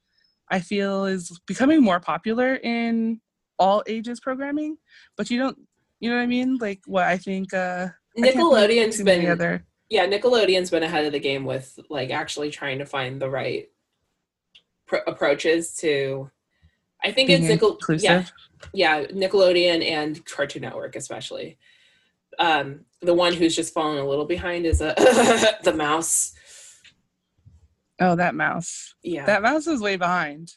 [0.51, 3.21] I feel is becoming more popular in
[3.59, 4.77] all ages programming.
[5.17, 5.59] But you don't,
[6.01, 6.57] you know what I mean?
[6.61, 7.53] Like what I think.
[7.55, 9.65] Uh, I can't think of Nickelodeon's many been other.
[9.91, 13.69] yeah, Nickelodeon's been ahead of the game with like actually trying to find the right
[14.87, 16.31] pr- approaches to.
[17.03, 18.33] I think being it's Nickel- yeah, inclusive.
[18.73, 21.59] yeah, Nickelodeon and Cartoon Network especially.
[22.39, 24.95] Um, the one who's just fallen a little behind is a
[25.65, 26.33] the mouse.
[28.01, 28.95] Oh, that mouse.
[29.03, 30.53] Yeah, That mouse is way behind.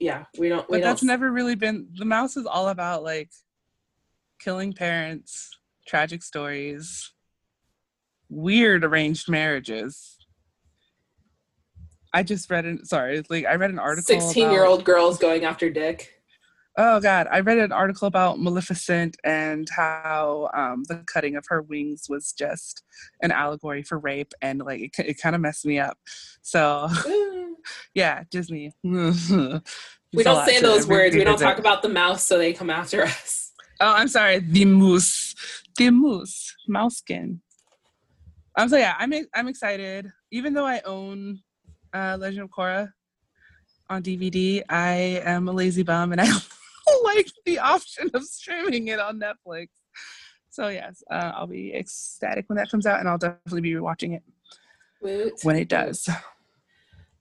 [0.00, 0.68] Yeah, we don't.
[0.70, 3.30] We But that's don't, never really been the mouse is all about like
[4.40, 5.50] killing parents,
[5.86, 7.12] tragic stories,
[8.30, 10.16] weird arranged marriages.
[12.12, 14.20] I just read an sorry, like I read an article.
[14.20, 16.14] Sixteen-year-old girls going after Dick.
[16.78, 21.60] Oh God, I read an article about Maleficent and how um, the cutting of her
[21.60, 22.82] wings was just
[23.22, 25.98] an allegory for rape, and like it, it kind of messed me up.
[26.40, 26.88] So.
[27.94, 28.72] Yeah, Disney.
[28.82, 31.14] we don't say those words.
[31.14, 33.52] We don't talk about the mouse, so they come after us.
[33.80, 34.40] Oh, I'm sorry.
[34.40, 35.34] The moose.
[35.76, 36.54] The moose.
[36.68, 37.38] Mousekin.
[38.56, 40.10] Um, so yeah, I'm I'm excited.
[40.30, 41.40] Even though I own
[41.94, 42.90] uh, Legend of Korra
[43.88, 46.26] on DVD, I am a lazy bum and I
[47.04, 49.68] like the option of streaming it on Netflix.
[50.50, 54.12] So yes, uh, I'll be ecstatic when that comes out, and I'll definitely be watching
[54.14, 54.22] it
[55.00, 55.34] Woot.
[55.42, 56.08] when it does.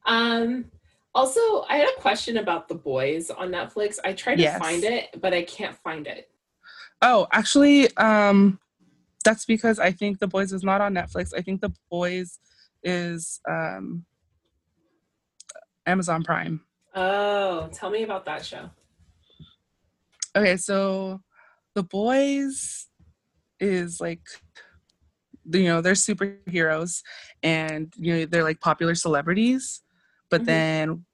[0.10, 0.66] Um,
[1.14, 1.40] also,
[1.70, 4.00] I had a question about The Boys on Netflix.
[4.04, 4.60] I tried to Yes.
[4.60, 6.30] find it, but I can't find it.
[7.02, 8.60] Oh, actually, um,
[9.24, 11.32] that's because I think The Boys is not on Netflix.
[11.38, 12.40] I think The Boys
[12.84, 14.06] is um,
[15.86, 16.62] Amazon Prime.
[16.96, 18.70] Oh, tell me about that show.
[20.36, 21.22] Okay, so
[21.76, 22.88] The Boys
[23.60, 24.22] is like,
[25.52, 27.02] you know, they're superheroes
[27.44, 29.82] and, you know, they're like popular celebrities.
[30.30, 30.46] But Mhm.
[30.46, 31.06] then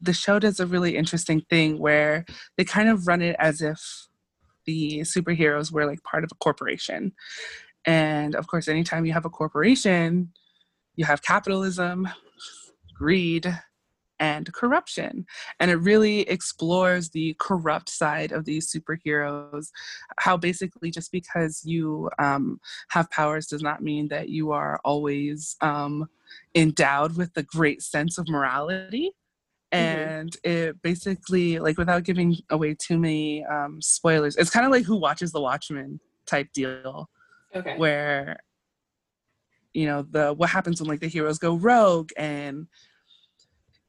[0.00, 2.24] the show does a really interesting thing where
[2.56, 4.08] they kind of run it as if
[4.66, 7.12] the superheroes were like part of a corporation.
[7.84, 10.32] And of course, anytime you have a corporation,
[10.96, 12.08] you have capitalism,
[12.94, 13.58] greed,
[14.20, 15.26] and corruption.
[15.60, 19.68] And it really explores the corrupt side of these superheroes.
[20.18, 25.56] How basically, just because you um, have powers does not mean that you are always
[25.60, 26.08] um,
[26.54, 29.12] endowed with a great sense of morality.
[29.72, 34.84] And it basically, like, without giving away too many um, spoilers, it's kind of like
[34.84, 37.08] Who Watches the Watchmen type deal
[37.54, 37.78] Okay.
[37.78, 38.38] where
[39.72, 42.66] you know the what happens when like the heroes go rogue and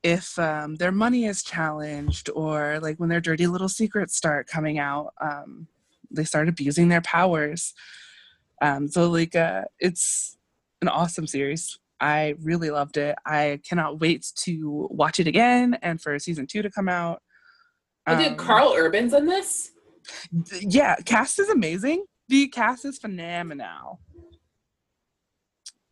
[0.04, 4.78] if um, their money is challenged or like when their dirty little secrets start coming
[4.80, 5.68] out um,
[6.12, 7.74] they start abusing their powers.
[8.62, 10.38] Um, so like uh, it's
[10.82, 11.78] an awesome series.
[12.00, 13.16] I really loved it.
[13.26, 17.22] I cannot wait to watch it again and for season two to come out.
[18.06, 19.72] Oh, dude, Um, Karl Urban's in this?
[20.50, 22.06] th- yeah cast is amazing.
[22.30, 24.00] The cast is phenomenal.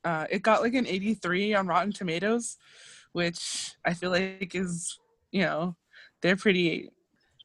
[0.04, 2.58] Uh, it got like an 83 on rotten tomatoes
[3.16, 5.00] which i feel like is
[5.32, 5.76] you know
[6.22, 6.90] they're pretty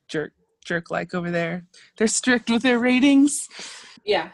[0.08, 0.32] jerk
[0.64, 1.66] jerk like over there.
[1.96, 3.48] They're strict with their ratings.
[4.04, 4.30] Yeah.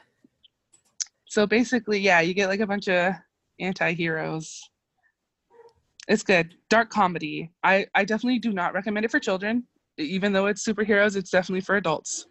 [1.28, 3.14] so basically yeah you get like a bunch of
[3.60, 4.60] anti-heroes.
[6.08, 6.54] It's good.
[6.70, 7.52] Dark comedy.
[7.62, 9.64] I i definitely do not recommend it for children.
[9.98, 12.26] Even though it's superheroes it's definitely for adults.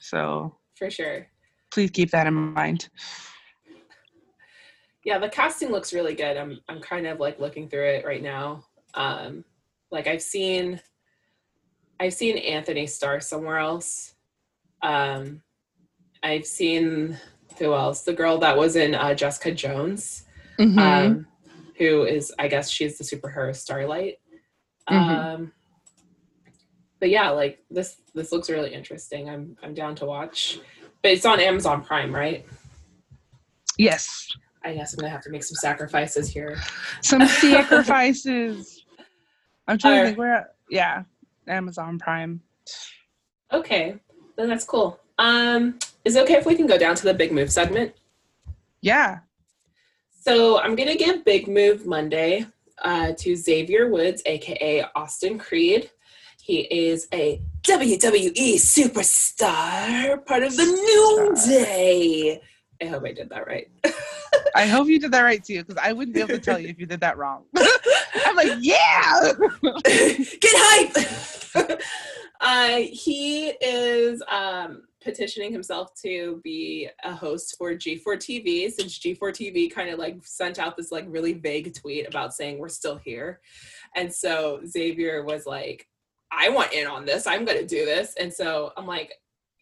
[0.00, 1.26] So For sure.
[1.72, 2.88] please keep that in mind
[5.04, 6.36] Yeah, the casting looks really good.
[6.36, 8.64] I'm I'm kind of like looking through it right now.
[8.94, 9.44] Um
[9.90, 10.80] like I've seen
[12.00, 14.14] I've seen Anthony Starr somewhere else.
[14.82, 15.42] Um
[16.22, 17.18] I've seen
[17.58, 18.02] who else?
[18.02, 20.24] The girl that was in uh, Jessica Jones,
[20.58, 20.78] Mhm.
[20.78, 21.26] um,
[21.78, 24.18] who is I guess she's the superhero Starlight.
[24.88, 25.24] Mhm.
[25.34, 25.52] Um
[26.98, 29.28] but yeah, like this this looks really interesting.
[29.28, 30.58] I'm I'm down to watch.
[31.02, 32.46] But it's on Amazon Prime, right?
[33.76, 34.28] yes
[34.64, 36.56] I guess I'm gonna have to make some sacrifices here.
[37.02, 38.84] some sacrifices
[39.68, 40.06] i'm trying to Alright.
[40.08, 41.02] think where yeah
[41.48, 42.40] amazon prime
[43.52, 43.94] Okay,
[44.36, 44.98] then that's cool.
[45.18, 47.92] Um, is it okay if we can go down to the big move segment?
[48.80, 49.18] yeah
[50.10, 52.46] So I'm gonna give Big Move Monday
[52.82, 55.90] uh, to Xavier Woods, aka Austin Creed.
[56.42, 62.40] He is a WWE superstar, part of the New Day.
[62.82, 63.68] I hope I did that right.
[64.54, 66.68] i hope you did that right too because i wouldn't be able to tell you
[66.68, 67.44] if you did that wrong
[68.26, 69.32] i'm like yeah
[69.84, 71.80] Get hype!
[72.40, 79.18] uh, he is um, petitioning himself to be a host for G4 TV since G4
[79.18, 82.96] TV kind of like sent out this like really vague tweet about saying we're still
[82.96, 83.40] here.
[83.94, 85.86] And so Xavier was like,
[86.32, 87.26] I want in on this.
[87.26, 88.14] I'm going to do this.
[88.18, 89.12] And so I'm like,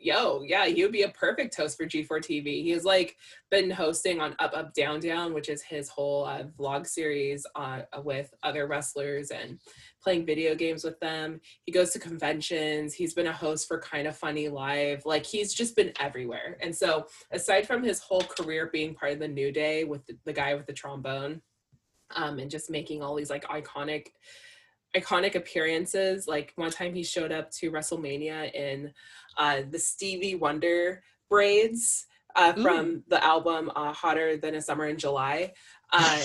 [0.03, 2.63] yo, yeah, he would be a perfect host for G4 TV.
[2.63, 3.17] He has like
[3.51, 7.83] been hosting on Up Up Down Down, which is his whole uh, vlog series uh,
[8.03, 9.59] with other wrestlers and
[10.03, 11.41] playing video games with them.
[11.65, 12.95] He goes to conventions.
[12.95, 15.07] He's been a host for Kind of Funny Live.
[15.07, 16.59] Like he's just been everywhere.
[16.61, 20.19] And so, aside from his whole career being part of the New Day with the,
[20.25, 21.41] the guy with the trombone,
[22.15, 24.09] um, and just making all these like iconic,
[24.97, 26.27] iconic appearances.
[26.27, 28.93] Like one time he showed up to WrestleMania in
[29.37, 32.07] uh, the Stevie Wonder braids
[32.37, 35.53] uh, from the album uh, Hotter Than a Summer in July.
[35.95, 36.25] Uh,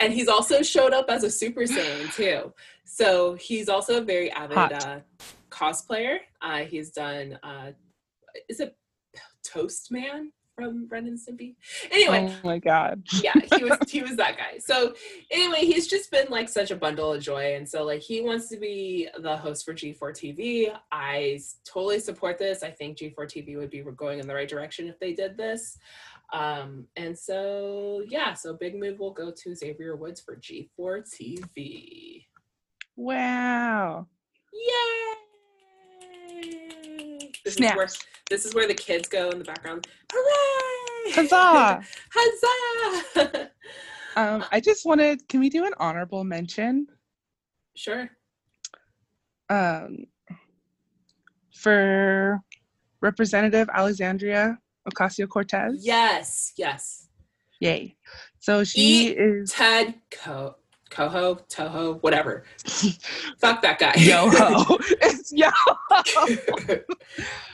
[0.00, 2.54] and he's also showed up as a Super Saiyan too.
[2.86, 5.00] So he's also a very avid uh,
[5.50, 6.20] cosplayer.
[6.40, 7.72] Uh, he's done, uh,
[8.48, 8.78] is it
[9.44, 11.56] Toast Man from Ren and Stimpy?
[11.90, 14.58] Anyway, oh my god yeah, he was he was that guy.
[14.58, 14.94] So
[15.30, 18.48] anyway, he's just been like such a bundle of joy, and so like he wants
[18.48, 20.76] to be the host for G4 TV.
[20.92, 22.62] I totally support this.
[22.62, 25.78] I think G4 TV would be going in the right direction if they did this.
[26.32, 32.24] Um, and so yeah, so big move will go to Xavier Woods for G4 TV.
[32.96, 34.06] wow
[34.52, 35.33] Yay!
[37.44, 37.88] This is where
[38.30, 39.86] this is where the kids go in the background.
[40.12, 41.12] Hooray!
[41.12, 41.82] Huzzah!
[42.14, 43.50] Huzzah!
[44.16, 46.86] Um, I just wanted, can we do an honorable mention
[47.74, 48.08] sure.
[49.50, 50.04] um,
[51.52, 52.40] for
[53.00, 54.58] Representative Alexandria
[54.88, 55.84] Ocasio Cortez?
[55.84, 57.08] Yes, yes.
[57.60, 57.96] Yay.
[58.38, 60.56] So she Eat is Ted Co
[60.94, 62.44] Coho, Toho, whatever.
[63.40, 63.92] Fuck that guy.
[63.98, 64.78] yo ho.
[65.02, 65.50] it's yo.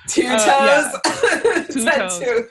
[0.09, 1.67] Two Uh, toes.
[1.75, 2.19] Two toes.
[2.19, 2.49] two.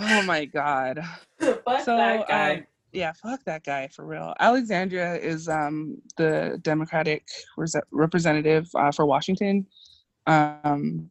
[0.00, 1.00] Oh my god.
[1.38, 2.54] Fuck So that guy.
[2.56, 4.34] um, yeah, fuck that guy for real.
[4.40, 7.24] Alexandria is um the Democratic
[7.56, 9.66] res- representative uh, for Washington,
[10.26, 11.08] um,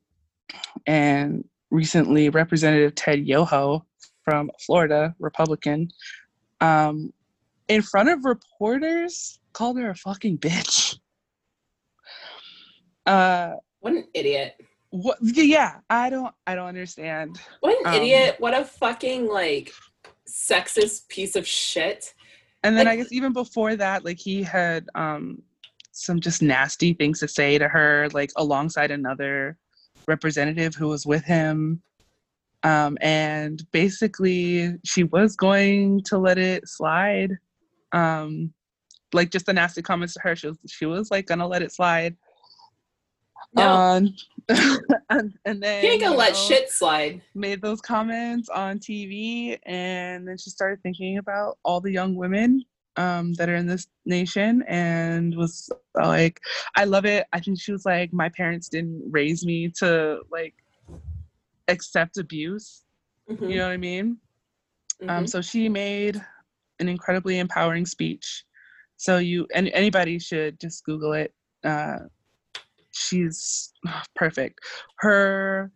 [0.86, 3.86] and recently Representative Ted Yoho
[4.26, 5.90] from Florida, Republican,
[6.62, 7.14] um,
[7.70, 11.00] in front of reporters called her a fucking bitch.
[13.06, 14.56] Uh, what an idiot.
[14.90, 15.18] what?
[15.22, 17.40] Yeah, I don't, I don't understand.
[17.62, 18.36] What an Um, idiot.
[18.40, 19.72] What a fucking like
[20.28, 22.14] sexist piece of shit.
[22.64, 25.42] And then I guess even before that, like he had um
[25.92, 29.58] some just nasty things to say to her, like alongside another
[30.08, 31.82] representative who was with him.
[32.64, 37.38] Um, and basically she was going to let it slide.
[37.92, 38.54] Um,
[39.14, 40.36] like just the nasty comments to her.
[40.36, 42.16] She was she was like gonna let it slide.
[43.54, 44.16] No, Um,
[45.10, 47.22] and, and then he ain't gonna you let know, shit slide.
[47.34, 52.64] made those comments on TV, and then she started thinking about all the young women
[52.98, 56.40] um, that are in this nation, and was like,
[56.76, 60.54] "I love it." I think she was like, "My parents didn't raise me to like
[61.68, 62.84] accept abuse."
[63.30, 64.18] Mhm, You know what I mean?
[65.08, 65.30] Um, mhm.
[65.30, 66.22] so she made
[66.80, 68.44] an incredibly empowering speech.
[68.98, 71.34] So you and anybody should just Google it.
[71.64, 72.00] Uh,
[72.92, 73.74] she's
[74.16, 74.60] perfect.
[75.00, 75.72] Her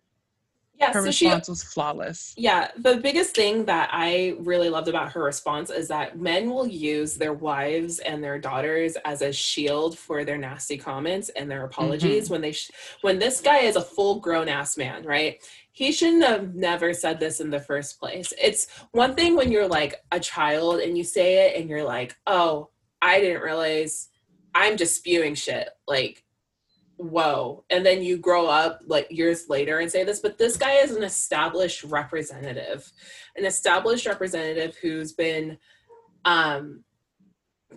[0.80, 2.34] yeah, her so she response was flawless.
[2.36, 6.68] Yeah, the biggest thing that I really loved about her response is that men will
[6.68, 11.64] use their wives and their daughters as a shield for their nasty comments and their
[11.64, 12.72] apologies when they sh-
[13.02, 15.42] when this guy is a full grown ass man, right?
[15.74, 18.32] He shouldn't have never said this in the first place.
[18.42, 22.16] It's one thing when you're like a child and you say it and you're like,
[22.26, 22.70] "Oh,
[23.02, 24.10] I didn't realize
[24.56, 26.24] I'm just spewing shit." Like
[26.98, 30.74] whoa and then you grow up like years later and say this but this guy
[30.76, 32.90] is an established representative
[33.36, 35.58] an established representative who's been
[36.26, 36.84] um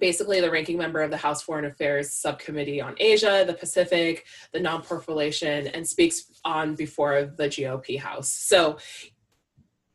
[0.00, 4.60] basically the ranking member of the house foreign affairs subcommittee on asia the pacific the
[4.60, 8.28] non-proliferation and speaks on before the gop house.
[8.28, 8.78] So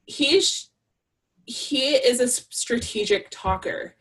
[0.05, 0.69] he's
[1.45, 3.95] he is a strategic talker.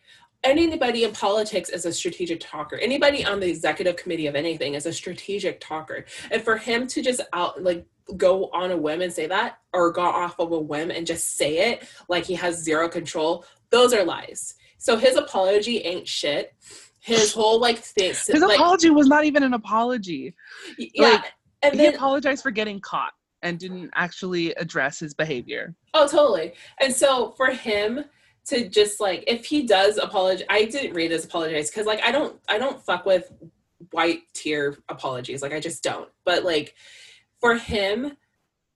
[0.44, 2.76] Anybody in politics is a strategic talker.
[2.76, 6.04] Anybody on the executive committee of anything is a strategic talker.
[6.30, 7.86] And for him to just out like
[8.16, 11.36] go on a whim and say that or go off of a whim and just
[11.36, 16.54] say it like he has zero control those are lies so his apology ain't shit
[17.00, 20.34] his whole like thing His like, apology was not even an apology.
[20.76, 21.32] yeah like,
[21.62, 23.12] and he then apologized for getting caught
[23.42, 25.74] and didn't actually address his behavior.
[25.94, 26.54] Oh, totally.
[26.80, 28.04] And so for him
[28.46, 32.10] to just like, if he does apologize, I didn't read his apologize because like I
[32.12, 33.32] don't, I don't fuck with
[33.92, 35.42] white tier apologies.
[35.42, 36.08] Like I just don't.
[36.24, 36.74] But like
[37.40, 38.16] for him,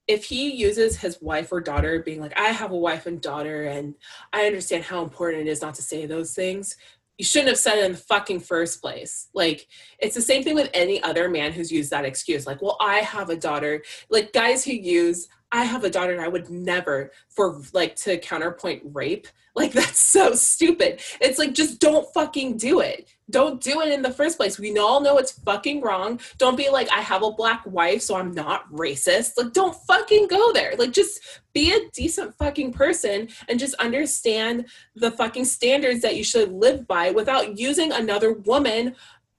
[0.07, 3.65] if he uses his wife or daughter being like, I have a wife and daughter,
[3.65, 3.95] and
[4.33, 6.77] I understand how important it is not to say those things.
[7.17, 9.29] You shouldn't have said it in the fucking first place.
[9.35, 9.69] Like,
[9.99, 12.47] it's the same thing with any other man who's used that excuse.
[12.47, 13.83] Like, well, I have a daughter.
[14.11, 18.19] Like, guys who use, I have a daughter and I would never, for like to
[18.19, 19.29] counterpoint rape.
[19.55, 21.01] Like, that's so stupid.
[21.21, 23.14] It's like, just don't fucking do it.
[23.31, 24.59] Don't do it in the first place.
[24.59, 26.21] We all know it's fucking wrong.
[26.37, 29.39] Don't be like, I have a black wife, so I'm not racist.
[29.39, 30.75] Like, don't fucking go there.
[30.77, 31.21] Like, just
[31.55, 36.87] be a decent fucking person and just understand the fucking standards that you should live
[36.87, 38.95] by without using another woman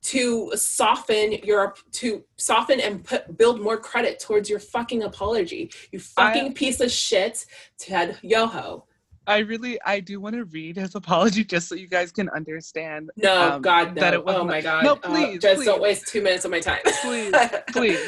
[0.06, 5.72] to soften your to soften and put build more credit towards your fucking apology.
[5.92, 7.46] You fucking piece of shit,
[7.80, 8.86] Ted Yoho.
[9.28, 13.10] I really, I do want to read his apology just so you guys can understand.
[13.18, 14.02] No, Um, God, no.
[14.02, 14.84] that it was oh my God.
[14.84, 15.66] No, Uh, please, just please.
[15.66, 16.80] don't waste two minutes of my time.
[17.02, 17.34] Please,
[17.72, 18.00] please.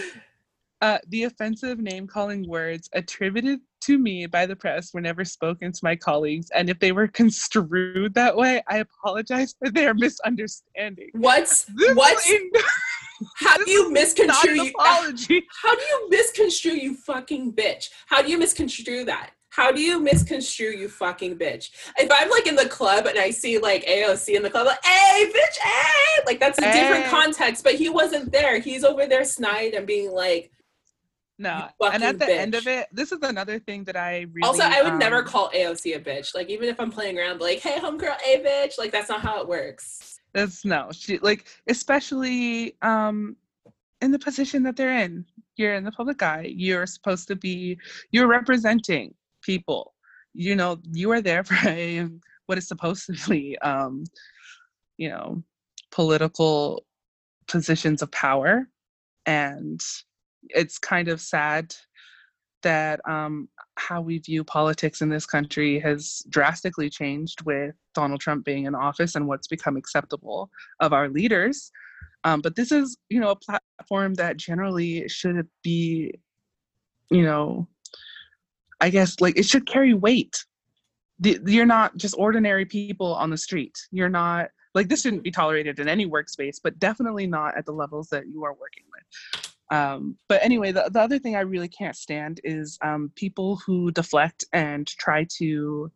[0.81, 5.71] Uh, the offensive name calling words attributed to me by the press were never spoken
[5.71, 11.09] to my colleagues, and if they were construed that way, I apologize for their misunderstanding.
[11.13, 12.17] What's This What?
[12.27, 12.51] is in-
[13.37, 14.69] how do you misconstrue you?
[14.79, 15.43] apology.
[15.63, 17.89] How do you misconstrue you fucking bitch?
[18.05, 19.31] How do you misconstrue that?
[19.57, 21.71] How do you misconstrue you fucking bitch?
[21.97, 24.85] If I'm like in the club and I see like AOC in the club, like,
[24.85, 28.59] hey, bitch, hey, like that's a different context, but he wasn't there.
[28.59, 30.51] He's over there snide and being like,
[31.39, 31.69] No.
[31.81, 34.83] And at the end of it, this is another thing that I really also, I
[34.83, 36.35] would never um, call AOC a bitch.
[36.35, 38.77] Like even if I'm playing around, like, hey, homegirl, a bitch.
[38.77, 40.19] Like that's not how it works.
[40.35, 40.89] That's no.
[40.91, 43.35] She like especially um
[44.03, 45.25] in the position that they're in.
[45.55, 46.53] You're in the public eye.
[46.55, 47.79] You're supposed to be
[48.11, 49.15] you're representing
[49.47, 49.93] people.
[50.33, 51.55] You know, you are there for
[52.45, 54.03] what is supposedly, um
[54.97, 55.43] you know,
[55.91, 56.85] political
[57.47, 58.67] positions of power
[59.25, 59.79] and
[60.49, 61.73] it's kind of sad
[62.63, 63.47] that um
[63.77, 68.75] how we view politics in this country has drastically changed with Donald Trump being in
[68.75, 70.49] office and what's become acceptable
[70.79, 71.71] of our leaders.
[72.23, 76.11] Um, but this is, you know, a platform that generally should be,
[77.09, 77.67] you know,
[78.79, 80.45] I guess like it should carry weight.
[81.19, 83.75] You're not just ordinary people on the street.
[83.91, 87.71] You're not like this shouldn't be tolerated in any workspace, but definitely not at the
[87.71, 89.53] levels that you are working with.
[89.69, 93.91] Um, but anyway, the, the other thing I really can't stand is um, people who
[93.91, 95.91] deflect and try to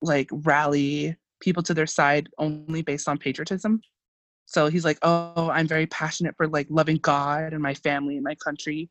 [0.00, 3.80] like rally people to their side only based on patriotism.
[4.46, 8.24] So he's like, "Oh, I'm very passionate for like loving God and my family and
[8.24, 8.88] my country,"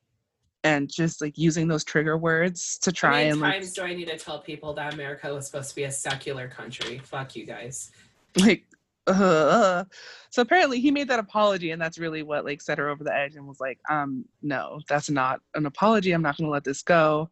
[0.64, 4.08] and just like using those trigger words to try and like times do I need
[4.08, 7.00] to tell people that America was supposed to be a secular country?
[7.04, 7.92] Fuck you guys.
[8.40, 8.66] like
[9.08, 9.84] uh,
[10.30, 13.14] so apparently he made that apology and that's really what like set her over the
[13.14, 16.64] edge and was like um no that's not an apology i'm not going to let
[16.64, 17.30] this go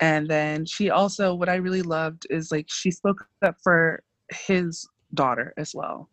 [0.00, 4.88] and then she also what i really loved is like she spoke up for his
[5.14, 6.08] daughter as well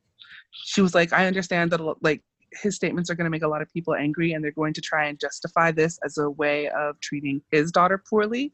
[0.51, 3.61] she was like i understand that like his statements are going to make a lot
[3.61, 6.99] of people angry and they're going to try and justify this as a way of
[6.99, 8.53] treating his daughter poorly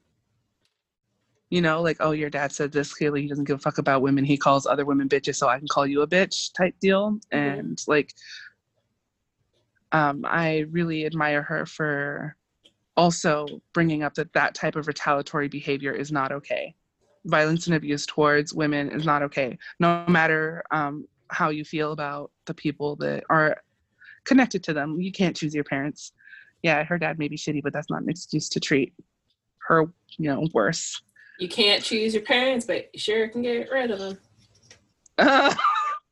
[1.49, 4.01] you know, like, oh, your dad said this clearly he doesn't give a fuck about
[4.01, 4.25] women.
[4.25, 7.19] He calls other women bitches, so I can call you a bitch type deal.
[7.31, 8.13] And like,
[9.93, 12.35] um, I really admire her for
[12.97, 16.75] also bringing up that that type of retaliatory behavior is not okay.
[17.25, 22.31] Violence and abuse towards women is not okay, no matter um, how you feel about
[22.45, 23.57] the people that are
[24.27, 24.99] connected to them.
[25.01, 26.11] You can't choose your parents.
[26.63, 28.93] Yeah, her dad may be shitty, but that's not an excuse to treat
[29.67, 31.01] her, you know, worse.
[31.39, 34.17] You can't choose your parents, but you sure can get rid of them.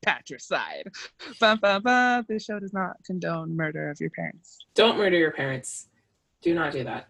[0.05, 0.87] patricide.
[1.39, 2.25] Bum, bum.
[2.29, 4.59] This show does not condone murder of your parents.
[4.75, 5.87] Don't murder your parents.
[6.41, 7.07] Do not do that.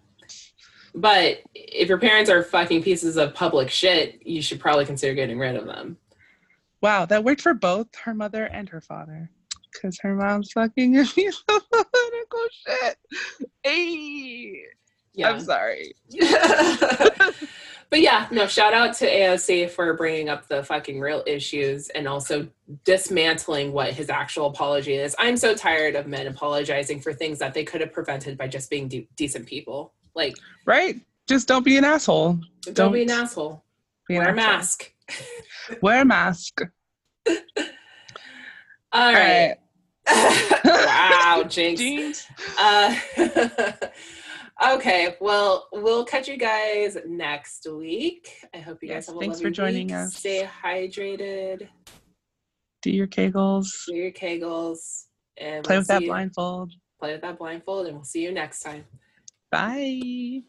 [0.93, 5.37] But if your parents are fucking pieces of public shit, you should probably consider getting
[5.37, 5.97] rid of them.
[6.81, 9.29] Wow, that worked for both her mother and her father.
[9.75, 12.97] Because her mom's fucking a piece of political shit.
[13.63, 14.63] Hey,
[15.13, 15.29] Yeah.
[15.31, 15.93] I'm sorry.
[17.89, 22.07] but yeah, no, shout out to AOC for bringing up the fucking real issues and
[22.07, 22.47] also
[22.83, 25.15] dismantling what his actual apology is.
[25.19, 28.69] I'm so tired of men apologizing for things that they could have prevented by just
[28.69, 29.93] being de- decent people.
[30.15, 30.35] Like,
[30.65, 30.95] Right?
[31.27, 32.39] Just don't be an asshole.
[32.73, 33.63] don't, be an asshole.
[34.07, 34.57] Be an Wear a asshole.
[34.57, 34.91] mask.
[35.81, 36.61] Wear a mask.
[38.91, 39.55] All right.
[40.07, 42.27] Wow, jinx.
[42.57, 42.95] Uh,
[44.73, 48.29] okay, well, we'll catch you guys next week.
[48.53, 49.95] I hope you guys have a thanks lovely for joining week.
[49.95, 50.15] us.
[50.15, 51.67] Stay hydrated.
[52.81, 53.67] Do your kegels.
[53.87, 55.05] Do your kegels.
[55.37, 56.71] And Play we'll with that you- blindfold.
[56.99, 58.85] Play with that blindfold, and we'll see you next time.
[59.51, 60.43] Bye.